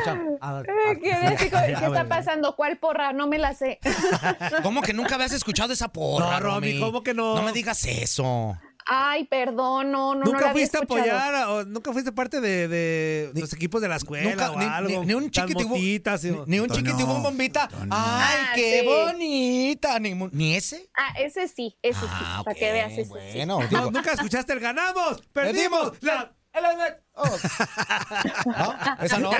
[1.02, 1.46] ¿Qué,
[1.86, 2.54] está pasando?
[2.58, 3.14] ¿Cuál porra?
[3.14, 3.80] No me la sé.
[4.62, 7.36] ¿Cómo que nunca habías escuchado esa porra, No, Romy, ¿cómo que no?
[7.36, 8.58] No me digas eso.
[8.92, 13.54] Ay, perdón, no, no, ¿Nunca fuiste a apoyar o nunca fuiste parte de, de los
[13.54, 14.90] equipos de la escuela Nunca, o ni, algo?
[15.02, 15.30] ni- ni un
[15.70, 17.64] motitas y- Ni, ni un Antonio, chiquitibum bombita.
[17.66, 17.88] Antonio.
[17.92, 18.88] ¡Ay, Ah, qué sí.
[18.88, 20.00] bonita!
[20.00, 20.16] Ni,
[20.56, 20.90] ese.
[20.98, 23.38] Ah, ese sí, ese Ah, sí, para ok, que veas ese sí.
[23.38, 25.92] Bueno, No, nunca escuchaste el ganamos, perdimos.
[26.02, 26.34] La...
[27.22, 27.24] Oh.
[28.46, 28.76] ¿No?
[29.02, 29.32] Esa no.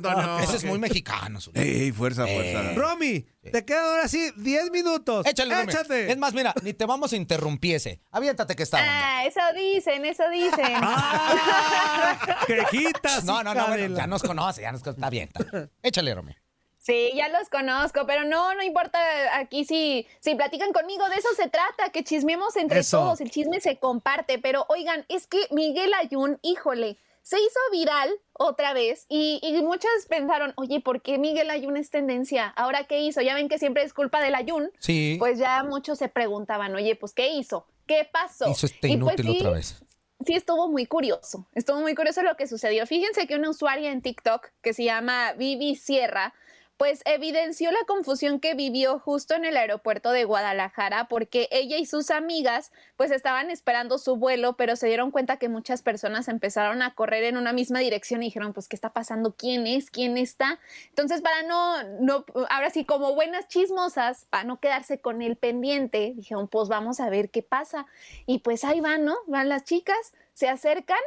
[0.00, 1.40] No, ese es, muy mexicano.
[1.40, 2.74] su- Ey, fuerza, fuerza.
[2.74, 5.26] Romy, te quedan ahora sí 10 minutos.
[5.26, 5.72] Échale, Romy.
[5.72, 6.12] Échate.
[6.12, 8.00] Es más, mira, ni te vamos a interrumpiese.
[8.10, 8.78] Aviéntate que está.
[8.80, 10.66] Ah, eso dicen, eso dicen.
[10.76, 12.38] ¡Ah!
[12.46, 13.24] ¡Quejitas!
[13.24, 14.98] No, no, no, bueno, ya nos conoce, ya nos conoce.
[15.00, 15.70] Está bien, está bien.
[15.82, 16.34] Échale, Romy.
[16.80, 18.98] Sí, ya los conozco, pero no, no importa
[19.38, 22.98] aquí si, si platican conmigo, de eso se trata, que chismemos entre Eso.
[22.98, 28.10] todos, el chisme se comparte, pero oigan, es que Miguel Ayun, híjole, se hizo viral
[28.32, 32.48] otra vez y, y muchas pensaron, oye, ¿por qué Miguel Ayun es tendencia?
[32.48, 33.20] ¿Ahora qué hizo?
[33.20, 34.72] Ya ven que siempre es culpa del Ayun.
[34.78, 35.16] Sí.
[35.18, 37.66] Pues ya muchos se preguntaban, oye, pues ¿qué hizo?
[37.86, 38.48] ¿Qué pasó?
[38.48, 39.82] Hizo este Y pues inútil sí, otra vez.
[40.24, 41.46] Sí, estuvo muy curioso.
[41.54, 42.86] Estuvo muy curioso lo que sucedió.
[42.86, 46.34] Fíjense que una usuaria en TikTok que se llama Vivi Sierra,
[46.80, 51.84] pues evidenció la confusión que vivió justo en el aeropuerto de Guadalajara porque ella y
[51.84, 56.80] sus amigas pues estaban esperando su vuelo, pero se dieron cuenta que muchas personas empezaron
[56.80, 59.34] a correr en una misma dirección y dijeron, pues, ¿qué está pasando?
[59.36, 59.90] ¿Quién es?
[59.90, 60.58] ¿Quién está?
[60.88, 66.14] Entonces, para no, no, ahora sí, como buenas chismosas, para no quedarse con el pendiente,
[66.16, 67.84] dijeron, pues vamos a ver qué pasa.
[68.24, 69.18] Y pues ahí van, ¿no?
[69.26, 71.00] Van las chicas, se acercan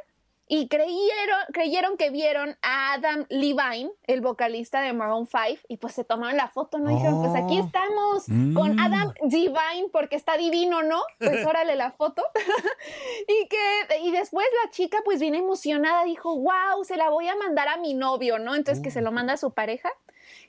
[0.55, 5.95] y creyeron, creyeron que vieron a Adam Levine, el vocalista de Maroon 5, y pues
[5.95, 6.91] se tomaron la foto, ¿no?
[6.91, 7.65] Y dijeron, pues aquí Oh.
[7.65, 8.54] estamos Mm.
[8.54, 11.01] con Adam Levine porque está divino, ¿no?
[11.17, 12.23] Pues órale la foto.
[13.27, 17.35] y que y después la chica pues bien emocionada dijo, wow, se la voy a
[17.35, 18.54] mandar a mi novio, ¿no?
[18.54, 19.89] Entonces que se lo manda a su pareja.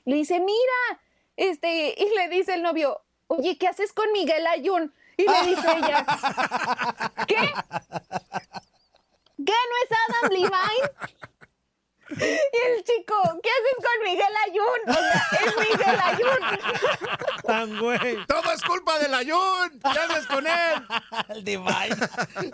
[0.05, 1.01] Y le dice, mira,
[1.35, 4.93] este, y le dice el novio, oye, ¿qué haces con Miguel Ayun?
[5.17, 6.05] Y le dice ella,
[7.27, 7.37] ¿qué?
[9.45, 10.89] ¿Qué no es Adam Levine?
[12.07, 14.81] Y el chico, ¿qué haces con Miguel Ayun?
[14.87, 16.59] O sea, es Miguel Ayun.
[17.45, 18.25] Tan güey.
[18.27, 19.79] Todo es culpa del Ayun.
[19.93, 20.83] ¿Qué haces con él?
[21.29, 21.95] El Divine.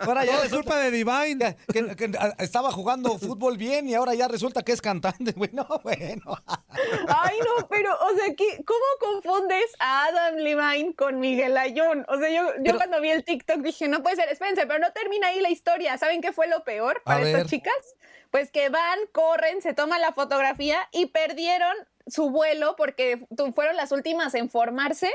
[0.00, 1.56] Ahora ya Todo es culpa de Divine.
[1.72, 5.50] que, que, estaba jugando fútbol bien y ahora ya resulta que es cantante, güey.
[5.52, 6.38] No, bueno.
[7.08, 12.04] Ay, no, pero, o sea, ¿qué- ¿cómo confundes a Adam Levine con Miguel Ayun?
[12.08, 14.78] O sea, yo, yo Pero- cuando vi el TikTok dije, no puede ser, espérense, pero
[14.78, 15.96] no termina ahí la historia.
[15.98, 17.28] ¿Saben qué fue lo peor para ver.
[17.28, 17.74] estas chicas?
[18.32, 21.76] Pues que van, corren, se toman la fotografía y perdieron
[22.08, 23.24] su vuelo porque
[23.54, 25.10] fueron las últimas en formarse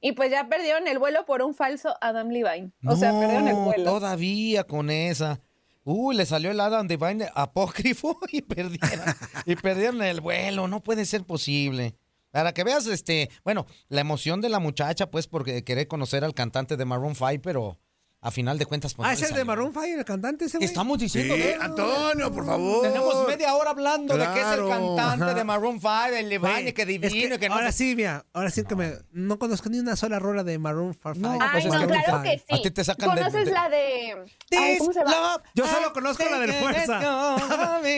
[0.00, 2.70] y pues ya perdieron el vuelo por un falso Adam Levine.
[2.86, 3.84] O sea, perdieron el No, vuelo.
[3.84, 5.40] Todavía con esa.
[5.84, 9.04] Uy, le salió el Adam Divine apócrifo y perdieron,
[9.44, 10.68] y perdieron el vuelo.
[10.68, 11.96] No puede ser posible.
[12.30, 16.34] Para que veas, este, bueno, la emoción de la muchacha, pues, porque querer conocer al
[16.34, 17.76] cantante de Maroon 5, pero
[18.22, 19.08] a final de cuentas, pues.
[19.08, 19.44] Ah, no es el de.
[19.46, 20.66] Maroon 5, el cantante ese güey.
[20.68, 21.34] Estamos diciendo.
[21.36, 21.62] Sí, ¿no?
[21.64, 22.82] Antonio, por favor.
[22.82, 24.68] Tenemos media hora hablando de que es el Claro.
[24.96, 25.34] cantante Ajá.
[25.34, 28.64] de Maroon 5, el Levine, que es divino, que, no ahora sí, mira, ahora sí
[28.64, 31.14] que me no conozco ni una sola rola de Maroon 5.
[31.18, 32.44] No, Ay, pues es no, que- claro que sí.
[32.54, 34.14] A ti te sacan de- ¿Conoces de- la de...
[34.58, 35.42] Ay, ¿Cómo se llama?
[35.54, 37.00] Yo solo conozco la del Fuerza.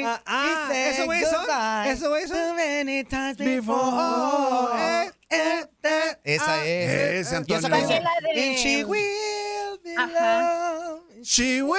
[0.04, 1.44] Ah, ah, eso güey son.
[1.86, 2.56] Eso güey son.
[3.38, 6.64] Before, eh, eh, eh, Esa ah.
[6.64, 7.14] es.
[7.14, 7.68] Y esa Antonio.
[7.68, 9.61] También la de...
[9.98, 10.96] Ajá.
[11.22, 11.78] She will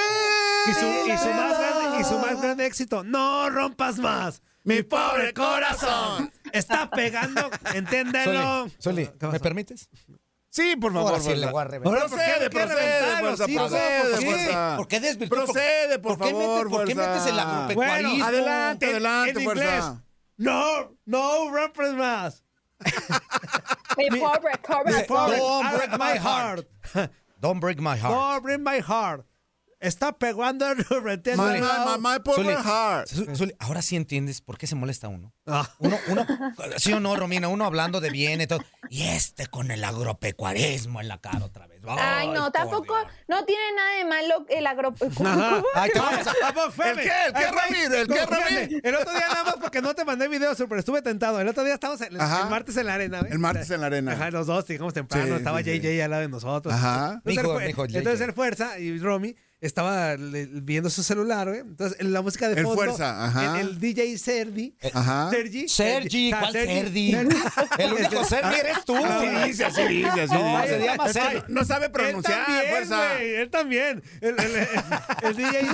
[0.67, 2.25] Y su, y su be más grande, y su loved.
[2.31, 4.41] más grande éxito, no rompas más.
[4.63, 8.69] Mi pobre corazón está pegando, enténdelo.
[8.77, 9.89] Soli, ¿Qué ¿me permites?
[10.49, 11.09] Sí, por favor.
[11.11, 11.45] Ahora sí Fuerza.
[11.47, 11.93] le voy a reventar.
[11.93, 14.99] Ahora, ¿por qué Procede, procede, fuerza, ¿Por qué?
[15.15, 15.27] ¿Por qué?
[15.27, 18.25] Procede, por ¿Por qué favor, metes- ¿Por qué metes el agropecuarismo?
[18.25, 19.63] Adelante, En- adelante, en fuerza.
[19.63, 19.85] inglés.
[20.37, 22.43] No, no rompes más.
[23.97, 24.51] Mi pobre
[24.85, 26.67] Mi pobre- Ah, my heart.
[27.43, 28.15] Don't break my heart.
[28.15, 29.25] No, bring my heart.
[29.81, 31.59] Está pegando el My, reténdelo.
[31.59, 33.09] my, my, my poor Zuli, heart.
[33.35, 35.33] Zuli, ahora sí entiendes por qué se molesta uno.
[35.45, 35.69] Ah.
[35.79, 36.25] Uno, uno,
[36.77, 38.61] sí o no, Romina, uno hablando de bien y todo.
[38.89, 41.72] Y este con el agropecuarismo en la cara otra vez.
[41.87, 42.95] Ay, no, tampoco,
[43.27, 44.93] no tiene nada de malo el agro...
[45.17, 45.29] ¿Cómo?
[45.29, 45.61] Ajá.
[45.75, 47.11] Ay, te vamos a- ¿El qué?
[47.27, 47.91] ¿El qué, Ramírez?
[47.91, 48.81] ¿El qué, Ramírez?
[48.83, 51.39] El otro día nada más porque no te mandé video, pero estuve tentado.
[51.41, 52.45] El otro día estábamos el, el Ajá.
[52.49, 53.21] martes en la arena.
[53.21, 53.31] ¿ves?
[53.31, 54.13] El martes en la arena.
[54.13, 55.25] Ajá, los dos, llegamos temprano.
[55.25, 56.01] Sí, estaba sí, JJ sí.
[56.01, 56.73] al lado de nosotros.
[56.73, 57.21] Ajá.
[57.25, 57.97] Entonces, Mijo, JJ.
[57.97, 61.61] entonces el Fuerza y Romy estaba viendo su celular, güey.
[61.61, 62.75] Entonces la música de El fondo.
[62.83, 63.59] Fuerza, ajá.
[63.61, 64.75] El, el DJ Serdi.
[64.93, 65.29] Ajá.
[65.31, 65.67] Sergi.
[65.69, 67.11] Sergi, Ah, ¿cuál Sergi.
[67.11, 67.15] Serdi?
[67.79, 68.95] El único Sergi eres tú.
[68.95, 70.67] Así dice, así dice, así No, dice.
[70.79, 71.43] se llama Es que Sergi.
[71.47, 73.21] No sabe Él pronunciar, también, fuerza.
[73.21, 74.03] él también.
[74.21, 74.67] El, el, el-
[75.23, 75.67] el DJ,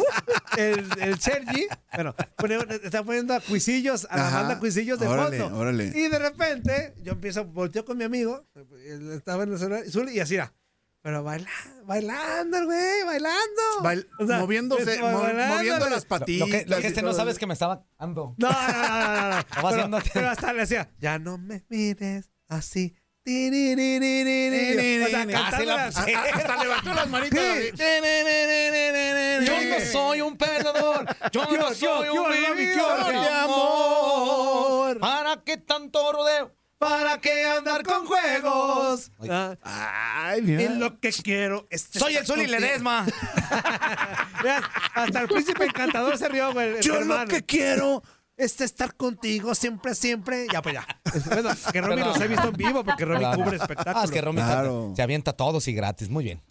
[0.58, 5.40] el, el Sergi, bueno, pone- está poniendo a cuisillos, a la banda cuisillos de Órale,
[5.40, 5.58] fondo.
[5.58, 5.92] órale.
[5.96, 8.46] Y de repente, yo empiezo, volteo con mi amigo,
[8.86, 9.84] él estaba en el celular,
[10.14, 10.54] y así era.
[11.02, 11.50] Pero baila,
[11.86, 13.62] bailando, el güey, bailando.
[13.82, 16.48] Bail- O sea, moviéndose, es- mo- bailando, moviendo las Lo patitas.
[16.50, 17.18] que, lo que este no todo.
[17.18, 18.36] sabe es que me estaba ando.
[18.38, 19.40] No, no, no, no, no.
[19.40, 22.96] Estaba Pero, haciendo- pero hasta le decía, ya no me mires así.
[23.26, 23.32] O
[25.10, 27.40] sea, Casi la las- A- Hasta levantó las manitas.
[29.46, 31.06] Yo no soy un perdedor.
[31.32, 35.00] Yo no soy un vividor de amor.
[35.00, 36.56] ¿Para qué tanto rodeo?
[36.80, 39.12] ¿Para qué andar con juegos?
[39.64, 40.64] Ay, mira.
[40.64, 41.88] y lo que quiero es.
[41.92, 42.48] Soy el Zuli.
[42.48, 43.06] Ledesma.
[44.44, 44.64] Vean,
[44.96, 46.82] Hasta el príncipe encantador se rió, güey.
[46.82, 47.28] Yo lo hermano.
[47.28, 48.02] que quiero
[48.38, 50.48] es estar contigo siempre, siempre.
[50.52, 50.88] Ya, pues ya.
[51.26, 53.44] Bueno, que Romy los he visto en vivo porque Romy Claro.
[53.44, 54.02] cubre espectáculos.
[54.02, 54.94] Ah, es que Romy Claro.
[54.96, 56.10] se avienta todos y gratis.
[56.10, 56.42] Muy bien.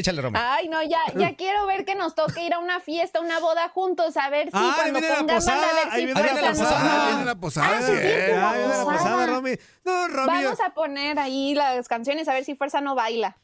[0.00, 0.38] Échale, Romy.
[0.40, 3.68] Ay, no, ya, ya quiero ver que nos toque ir a una fiesta, una boda
[3.68, 6.00] juntos, a ver si Ah, ahí cuando viene la pongan posada, banda, a ver ahí
[6.00, 6.70] si viene la posada.
[6.84, 7.02] va.
[7.04, 7.78] Ah, viene la posada.
[7.78, 9.26] Ah, sí, sí, Ya, viene la posada.
[9.26, 9.50] Romy.
[9.84, 10.26] No, Romy.
[10.44, 13.36] Vamos a poner ahí las canciones a ver si Fuerza no baila.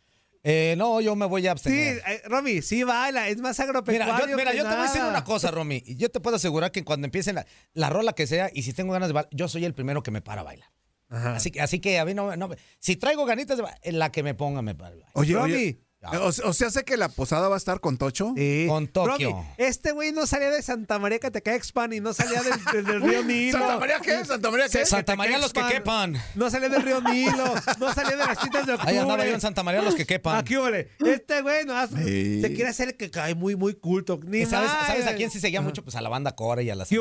[0.48, 2.02] Eh, no, yo me voy a Sí, abstener.
[2.06, 4.26] eh, Romy, sí baila, es más Mira, agropecuario.
[4.28, 5.82] yo, mira, que yo te voy a decir una cosa, Romy.
[5.84, 8.72] y Yo te puedo asegurar que cuando empiecen la, la rola que sea y si
[8.72, 10.68] tengo ganas de bailar, yo soy el primero que me para a bailar.
[11.08, 11.34] Ajá.
[11.36, 12.48] Así que, así que a mí no, no-
[12.78, 15.10] Si traigo ganitas, de la que me ponga me para a bailar.
[15.14, 15.80] Oye, Romy, oye.
[16.12, 18.32] O, o sea, sé que la posada va a estar con Tocho.
[18.36, 18.66] Sí.
[18.68, 19.44] Con Tokio.
[19.58, 23.22] Este güey no salía de Santa María Catecexpan y no salía del, del- del río
[23.24, 23.58] Nilo.
[23.58, 24.24] ¿Santa María qué?
[24.24, 24.86] ¿Santa María qué?
[24.86, 26.16] Santa María los que quepan.
[26.34, 27.54] No salía del río Nilo.
[27.78, 28.92] No salía de las citas de octubre.
[28.92, 30.36] Ahí andaba yo en Santa María los que quepan.
[30.38, 30.90] Aquí, ole.
[31.04, 32.40] Este güey no hace- Sí.
[32.40, 34.18] se quiere hacer el que cae muy, muy culto.
[34.24, 34.86] Ni ¿Y ¿Sabes, más.
[34.86, 35.82] ¿Sabes a quién sí seguía mucho?
[35.82, 36.96] Pues a la banda Cora y a la ¿Qué.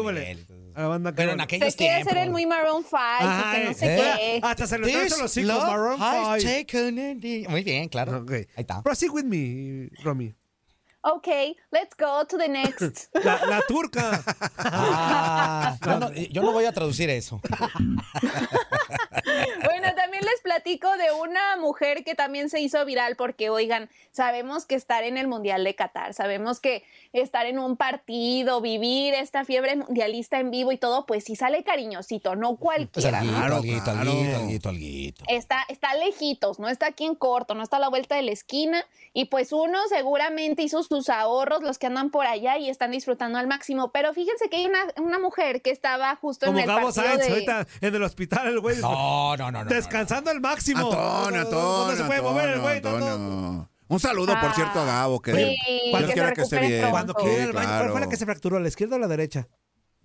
[0.76, 2.12] A la banda Pero en aquellos Se quiere tiempos.
[2.14, 3.98] hacer el muy Maroon 5 y que no sé ¿Eh?
[3.98, 4.40] qué.
[4.44, 6.60] Hasta se lo traes a los hijos, love Maroon has five.
[6.66, 7.46] taken a day.
[7.48, 8.18] Muy bien, claro.
[8.20, 8.32] Ok.
[8.32, 8.82] Ahí está.
[8.84, 10.36] Proceed with me, Romy.
[11.08, 11.28] Ok,
[11.72, 13.10] let's go to the next.
[13.24, 14.24] La, la turca.
[14.58, 17.40] Ah, yo, no, yo no voy a traducir eso.
[20.16, 24.76] También les platico de una mujer que también se hizo viral porque, oigan, sabemos que
[24.76, 29.76] estar en el Mundial de Qatar, sabemos que estar en un partido, vivir esta fiebre
[29.76, 33.20] mundialista en vivo y todo, pues sí sale cariñosito, no Pues cualquiera.
[33.20, 35.24] alguito, Claro, alguito, alguito, alguito, alguito.
[35.28, 38.32] Está, está lejitos, no está aquí en corto, no está a la vuelta de la
[38.32, 38.86] esquina.
[39.12, 43.38] Y pues uno seguramente hizo sus ahorros, los que andan por allá y están disfrutando
[43.38, 43.92] al máximo.
[43.92, 47.06] Pero fíjense que hay una, una mujer que estaba justo Como en el Gabo partido
[47.06, 47.34] Sainz, de...
[47.34, 48.78] ahorita en el hospital, el güey.
[48.78, 49.70] No, no, no, no.
[49.76, 50.92] Descansando al máximo.
[50.92, 52.82] Antonio, No, no, se puede mover el güey.
[53.88, 56.60] Un saludo, por Ah, cierto, a Gabo, que sí, Dios que se quiera que esté
[56.60, 56.90] bien.
[56.90, 58.10] Cuando Sí, quiera al baño, ¿cuál fue la claro.
[58.10, 58.60] que se fracturó?
[58.60, 59.48] ¿La izquierda o la derecha?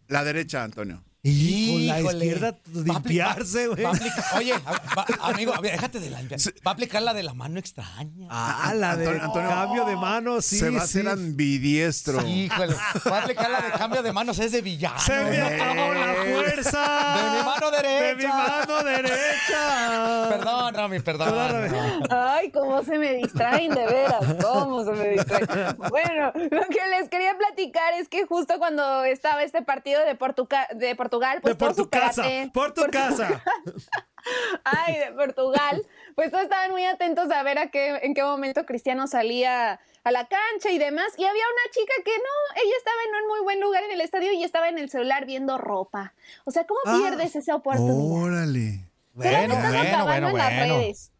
[0.08, 1.02] La derecha, Antonio.
[1.22, 3.84] Y con la izquierda a limpiarse, güey.
[3.84, 3.92] A
[4.36, 6.26] oye, a- va- amigo, a ver, déjate de la Va
[6.64, 8.26] a aplicar la de la mano extraña.
[8.30, 9.50] Ah, la de Antonio, Antonio.
[9.50, 10.98] cambio de mano, sí, Se va a sí.
[10.98, 12.26] hacer ambidiestro.
[12.26, 12.74] Híjole,
[13.10, 14.98] va a aplicar la de cambio de manos, es de villano.
[14.98, 17.29] Se me acabó la fuerza.
[17.60, 18.08] De mi mano derecha.
[18.08, 20.26] De mi mano derecha.
[20.30, 22.04] Perdón, Rami, perdón.
[22.10, 25.76] Ay, cómo se me distraen, de veras, cómo se me distraen.
[25.76, 30.68] Bueno, lo que les quería platicar es que justo cuando estaba este partido de, Portuga-
[30.74, 32.22] de Portugal, pues De por tu casa,
[32.54, 33.42] por tu casa.
[34.64, 35.82] Ay, de Portugal,
[36.14, 40.10] pues todos estaban muy atentos a ver a qué, en qué momento Cristiano salía a
[40.10, 41.12] la cancha y demás.
[41.18, 44.00] Y había una chica que no, ella estaba en un muy buen lugar en el
[44.00, 46.14] estadio y estaba en el celular viendo ropa.
[46.44, 46.98] O sea, ¿cómo Ah.
[47.00, 47.96] pierdes esa oportunidad?
[48.24, 48.84] Órale.
[49.12, 50.78] Bueno, bueno, acabando bueno, en las bueno.
[50.78, 51.12] redes.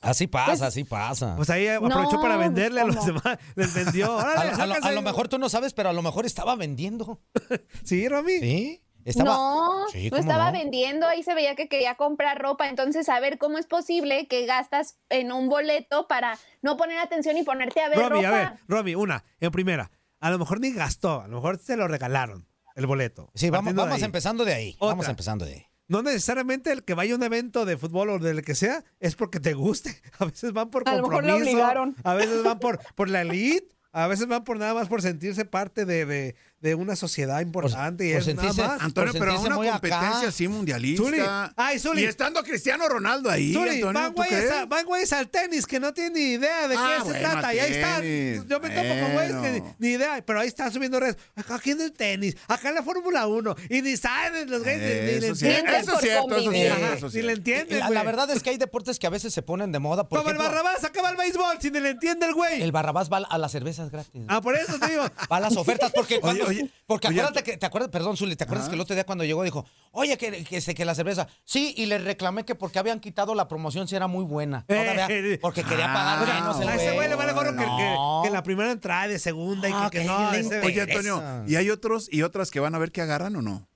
[0.00, 1.34] Así pasa, Pues- así pasa.
[1.36, 3.38] Pues ahí aprovechó No, para venderle a los demás.
[3.56, 4.12] Les vendió.
[4.18, 6.54] a, Órale, a lo, a lo mejor tú no sabes, pero a lo mejor estaba
[6.56, 7.20] vendiendo.
[7.84, 8.38] Sí, Romy.
[8.38, 8.82] ¿Sí?
[9.06, 9.30] Estaba...
[9.30, 10.58] No, Sí, no ¿cómo estaba no?
[10.58, 14.44] vendiendo, ahí se veía que quería comprar ropa, entonces a ver cómo es posible que
[14.46, 18.28] gastas en un boleto para no poner atención y ponerte a ver Romy, ropa.
[18.28, 19.90] a ver, Romy, una, en primera.
[20.20, 23.30] A lo mejor ni gastó, a lo mejor se lo regalaron el boleto.
[23.34, 24.04] Sí, vamos, de vamos ahí.
[24.04, 24.76] empezando de ahí.
[24.80, 25.66] Vamos empezando de ahí.
[25.88, 29.14] No necesariamente el que vaya a un evento de fútbol o del que sea es
[29.14, 30.02] porque te guste.
[30.18, 31.56] A veces van por A lo mejor lo compromiso.
[31.56, 31.94] obligaron.
[32.02, 33.68] A veces van por, por la elite.
[33.92, 38.08] A veces van por nada más por sentirse parte de, de- de una sociedad importante
[38.08, 38.82] y por es nada más.
[38.82, 39.78] Antonio, Por pero sentirse una muy acá.
[39.80, 40.56] competencia así Zuli.
[40.56, 41.52] mundialista.
[41.54, 42.02] Ay, Zuli.
[42.02, 44.50] Y estando Cristiano Ronaldo ahí, Zuli, Antonio, van ¿tú güeyes, crees?
[44.52, 47.30] a- van güeyes al tenis que no tienen ni idea de Ah, qué se bueno,
[47.30, 47.54] trata.
[47.54, 48.00] Y ahí están.
[48.00, 48.42] tenis.
[48.48, 51.16] Yo me topo con güeyes que ni, idea, pero ahí están subiendo redes.
[51.50, 53.54] Aquí en el tenis, acá en la Fórmula 1.
[53.68, 55.74] Y ni saben los güeyes, ni- ni, le entienden.
[55.74, 59.06] eso es cierto, eso es ni le entienden, La, verdad es que hay deportes que
[59.06, 60.08] a veces se ponen de moda.
[60.08, 62.62] Por Como el Barrabás, acaba el béisbol, si ni le entiende el güey.
[62.62, 64.22] el Barrabás va a las cervezas gratis.
[64.28, 65.02] Ah, por eso te digo.
[65.30, 68.36] Va a las ofertas porque cuando, oye, porque oye, acuérdate que te acuerdas, perdón, Zuli,
[68.36, 71.26] te acuerdas que el otro día cuando llegó dijo, "Oye, que que, que la cerveza."
[71.44, 74.64] Sí, y le reclamé que porque habían quitado la promoción si era muy buena.
[74.66, 77.58] Todavía, Eh, porque quería ah, pagar menos el A ese güey le vale gorro que,
[77.58, 78.20] que- No.
[78.24, 80.32] que la primera entrada de segunda y Ah, que, que que no.
[80.32, 80.80] ese- Oye.
[80.82, 83.68] Antonio, ¿y hay otros y otras que van a ver que agarran o no?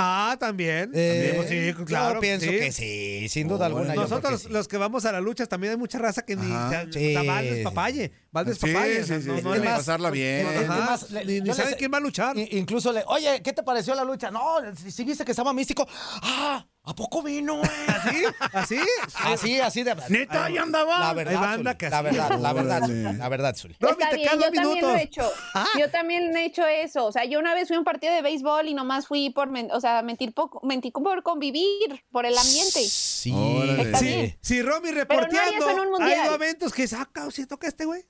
[0.00, 0.92] Ah, también.
[0.94, 2.14] Eh, También, sí, claro.
[2.14, 2.52] yo pienso sí.
[2.56, 3.94] que sí, sin duda alguna.
[3.96, 4.52] Nosotros, que sí.
[4.54, 6.66] los que vamos a las luchas, también hay mucha raza que ni Ajá.
[6.66, 7.14] o sea, Sí.
[7.14, 8.12] va al despapalle.
[8.36, 8.84] Va al Sí, o sea,
[9.18, 10.46] sí, sí, no- sí, no le- pasarla bien.
[10.46, 12.36] Ajá, Es más, le- ni, ni yo saben quién va a luchar.
[12.38, 14.30] Incluso le, oye, ¿qué te pareció la lucha?
[14.30, 15.84] No, si, si viste que estaba místico.
[16.22, 17.56] Ah, ¿a poco vino?
[17.58, 17.70] güey?
[17.88, 18.24] ¿Así?
[18.52, 18.78] ¿Así?
[19.24, 20.46] Así, así de ¿Neta?
[20.46, 20.98] ¿Ahí andaba?
[21.00, 23.76] La verdad, banda que la verdad, la verdad, la verdad, Zuli.
[23.80, 25.02] Romy, Está te bien, quedan yo dos también lo he minutos.
[25.02, 25.32] hecho.
[25.54, 25.66] Ah.
[25.78, 27.04] Yo también he hecho eso.
[27.06, 29.48] O sea, yo una vez fui a un partido de béisbol y nomás fui por,
[29.50, 32.80] men- o sea, mentir poco, mentí por convivir, por el ambiente.
[32.88, 33.34] Sí.
[33.78, 34.38] Está Sí, bien.
[34.40, 38.02] si Romy no reporteando, en un hay eventos que saca, si toca este güey.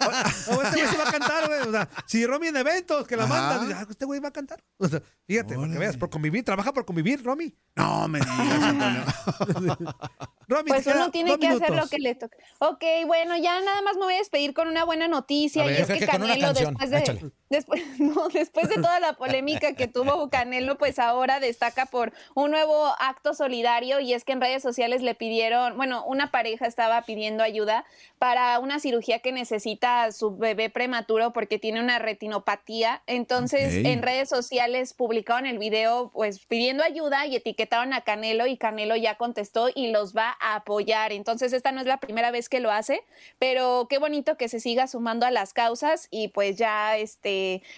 [0.00, 0.04] O,
[0.56, 1.60] o este güey se va a cantar, güey.
[1.60, 3.34] O sea, si Romy en eventos que la Ajá.
[3.34, 4.62] manda, dice, ah, este güey va a cantar.
[4.78, 7.54] O sea, fíjate, para que veas, por convivir, trabaja por convivir, Romy.
[7.76, 8.20] No, me.
[10.46, 12.36] Romy, Pues uno tiene que hacer lo que le toca.
[12.58, 15.64] Ok, bueno, ya nada más me voy a despedir con una buena noticia.
[15.64, 16.98] Ver, y es que Canelo después de...
[16.98, 17.32] Échale.
[17.50, 22.50] Después, no, después de toda la polémica que tuvo Canelo, pues ahora destaca por un
[22.50, 27.02] nuevo acto solidario y es que en redes sociales le pidieron, bueno, una pareja estaba
[27.02, 27.84] pidiendo ayuda
[28.18, 33.02] para una cirugía que necesita su bebé prematuro porque tiene una retinopatía.
[33.06, 38.56] Entonces, en redes sociales publicaron el video pues pidiendo ayuda y etiquetaron a Canelo y
[38.56, 41.12] Canelo ya contestó y los va a apoyar.
[41.12, 43.02] Entonces, esta no es la primera vez que lo hace,
[43.38, 47.33] pero qué bonito que se siga sumando a las causas y pues ya este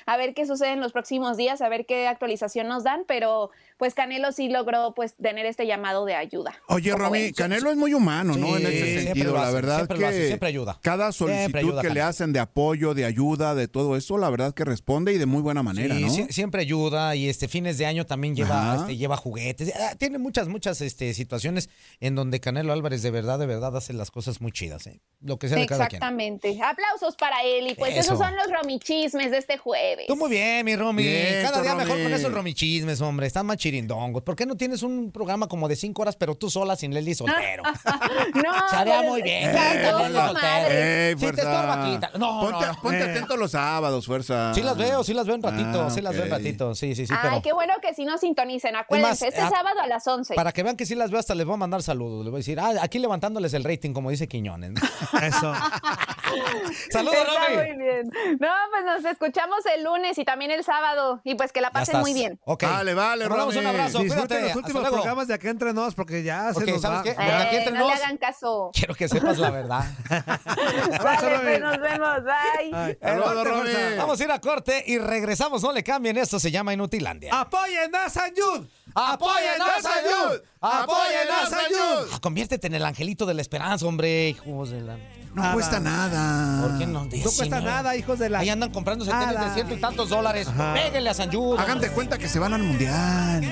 [0.07, 3.51] a ver qué sucede en los próximos días, a ver qué actualización nos dan, pero
[3.79, 6.55] pues Canelo sí logró pues tener este llamado de ayuda.
[6.69, 7.33] Oye, ¿Cómo Romy, ven?
[7.35, 8.57] Canelo es muy humano, ¿no?
[8.57, 10.79] En ese sentido, la hace, verdad siempre que lo hace, siempre ayuda.
[10.83, 14.55] cada solicitud ayuda, que le hacen de apoyo, de ayuda, de todo eso, la verdad
[14.55, 16.09] que responde y de muy buena manera, Sí, ¿no?
[16.09, 19.73] sie- siempre ayuda y este fines de año también lleva, este, lleva juguetes.
[19.79, 21.69] Ah, Tiene muchas, muchas este, situaciones
[22.01, 24.87] en donde Canelo Álvarez de verdad, de verdad hace las cosas muy chidas.
[24.87, 25.01] ¿eh?
[25.21, 25.97] Lo que sea de cada quien.
[25.99, 26.59] Exactamente.
[26.63, 28.01] Aplausos para él y pues Eso.
[28.01, 30.07] esos son los romichismes de este jueves.
[30.07, 31.03] Tú muy bien, mi Romy.
[31.03, 33.27] Bien, Cada día mejor con esos romichismes, hombre.
[33.27, 34.23] Están más chirindongos.
[34.23, 37.15] ¿Por qué no tienes un programa como de cinco horas, pero tú sola sin Leslie
[37.17, 37.63] soltero?
[38.35, 39.51] no, Se haría pues, muy bien.
[39.51, 41.43] Ey, Si te fuerza.
[41.43, 42.11] estorba, quita.
[42.19, 42.81] No, ponte no, no.
[42.81, 43.11] ponte Eh.
[43.11, 44.55] atento los sábados, fuerza.
[44.55, 46.39] Sí las veo, sí las veo un ratito, Ah, sí las veo un ok.
[46.39, 46.75] ratito.
[46.77, 47.43] Sí, sí, sí, Ay, pero...
[47.43, 48.77] qué bueno que sí nos sintonicen.
[48.77, 50.35] Acuérdense, este ah, sábado a las 11.
[50.35, 52.25] Para que vean que sí las veo, hasta les voy a mandar saludos.
[52.25, 54.73] Les voy a decir, ah, aquí levantándoles el rating, como dice Quiñones.
[55.23, 55.53] Eso.
[56.91, 57.57] Saludos, Está Romy.
[57.57, 58.03] muy bien.
[58.41, 61.21] No, pues nos escuchamos el lunes y también el sábado.
[61.25, 62.39] Y pues que la pasen muy bien.
[62.45, 62.65] Ok.
[62.65, 63.99] Vale, vale, Te mandamos un abrazo.
[64.01, 64.35] Disfruten Cuídate.
[64.41, 64.97] los Hasta últimos luego.
[64.97, 67.03] programas de acá entre nos porque ya se nos ¿sabes va.
[67.03, 67.11] qué?
[67.11, 68.71] Aquí Eh, entre no le hagan caso.
[68.75, 69.85] quiero que sepas la verdad.
[71.03, 72.17] Vale, pues nos vemos.
[72.25, 72.97] Bye.
[73.03, 73.71] Ay, Romy.
[73.71, 73.97] fuerza.
[73.99, 75.63] Vamos a ir a corte y regresamos.
[75.63, 77.39] No le cambien, esto se llama Inutilandia.
[77.39, 78.67] ¡Apoyen a San Jude!
[78.95, 80.43] ¡Apoyen a San Jude!
[80.61, 82.11] ¡Apoyen a San Jude!
[82.15, 84.29] Ah, Conviértete en el angelito de la esperanza, hombre.
[84.31, 84.97] Hijos de la...
[85.37, 85.53] No Nada.
[85.55, 86.67] cuesta nada.
[86.67, 87.05] ¿Por qué no?
[87.05, 88.39] No cuesta nada, hijos de la...
[88.39, 90.49] Ahí andan comprándose tenis de ciento y tantos dólares.
[90.49, 90.73] Ajá.
[90.73, 91.61] Péguenle a San Jude.
[91.61, 93.43] Hagan de cuenta que se van al mundial.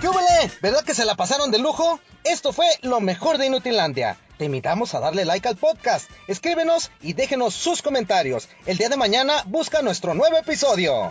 [0.00, 0.50] ¿Qué hubole?
[0.62, 2.00] ¿Verdad que se la pasaron de lujo?
[2.24, 4.16] Esto fue lo mejor de Inutilandia.
[4.38, 8.48] Te invitamos a darle like al podcast, escríbenos y déjenos sus comentarios.
[8.64, 11.10] El día de mañana busca nuestro nuevo episodio.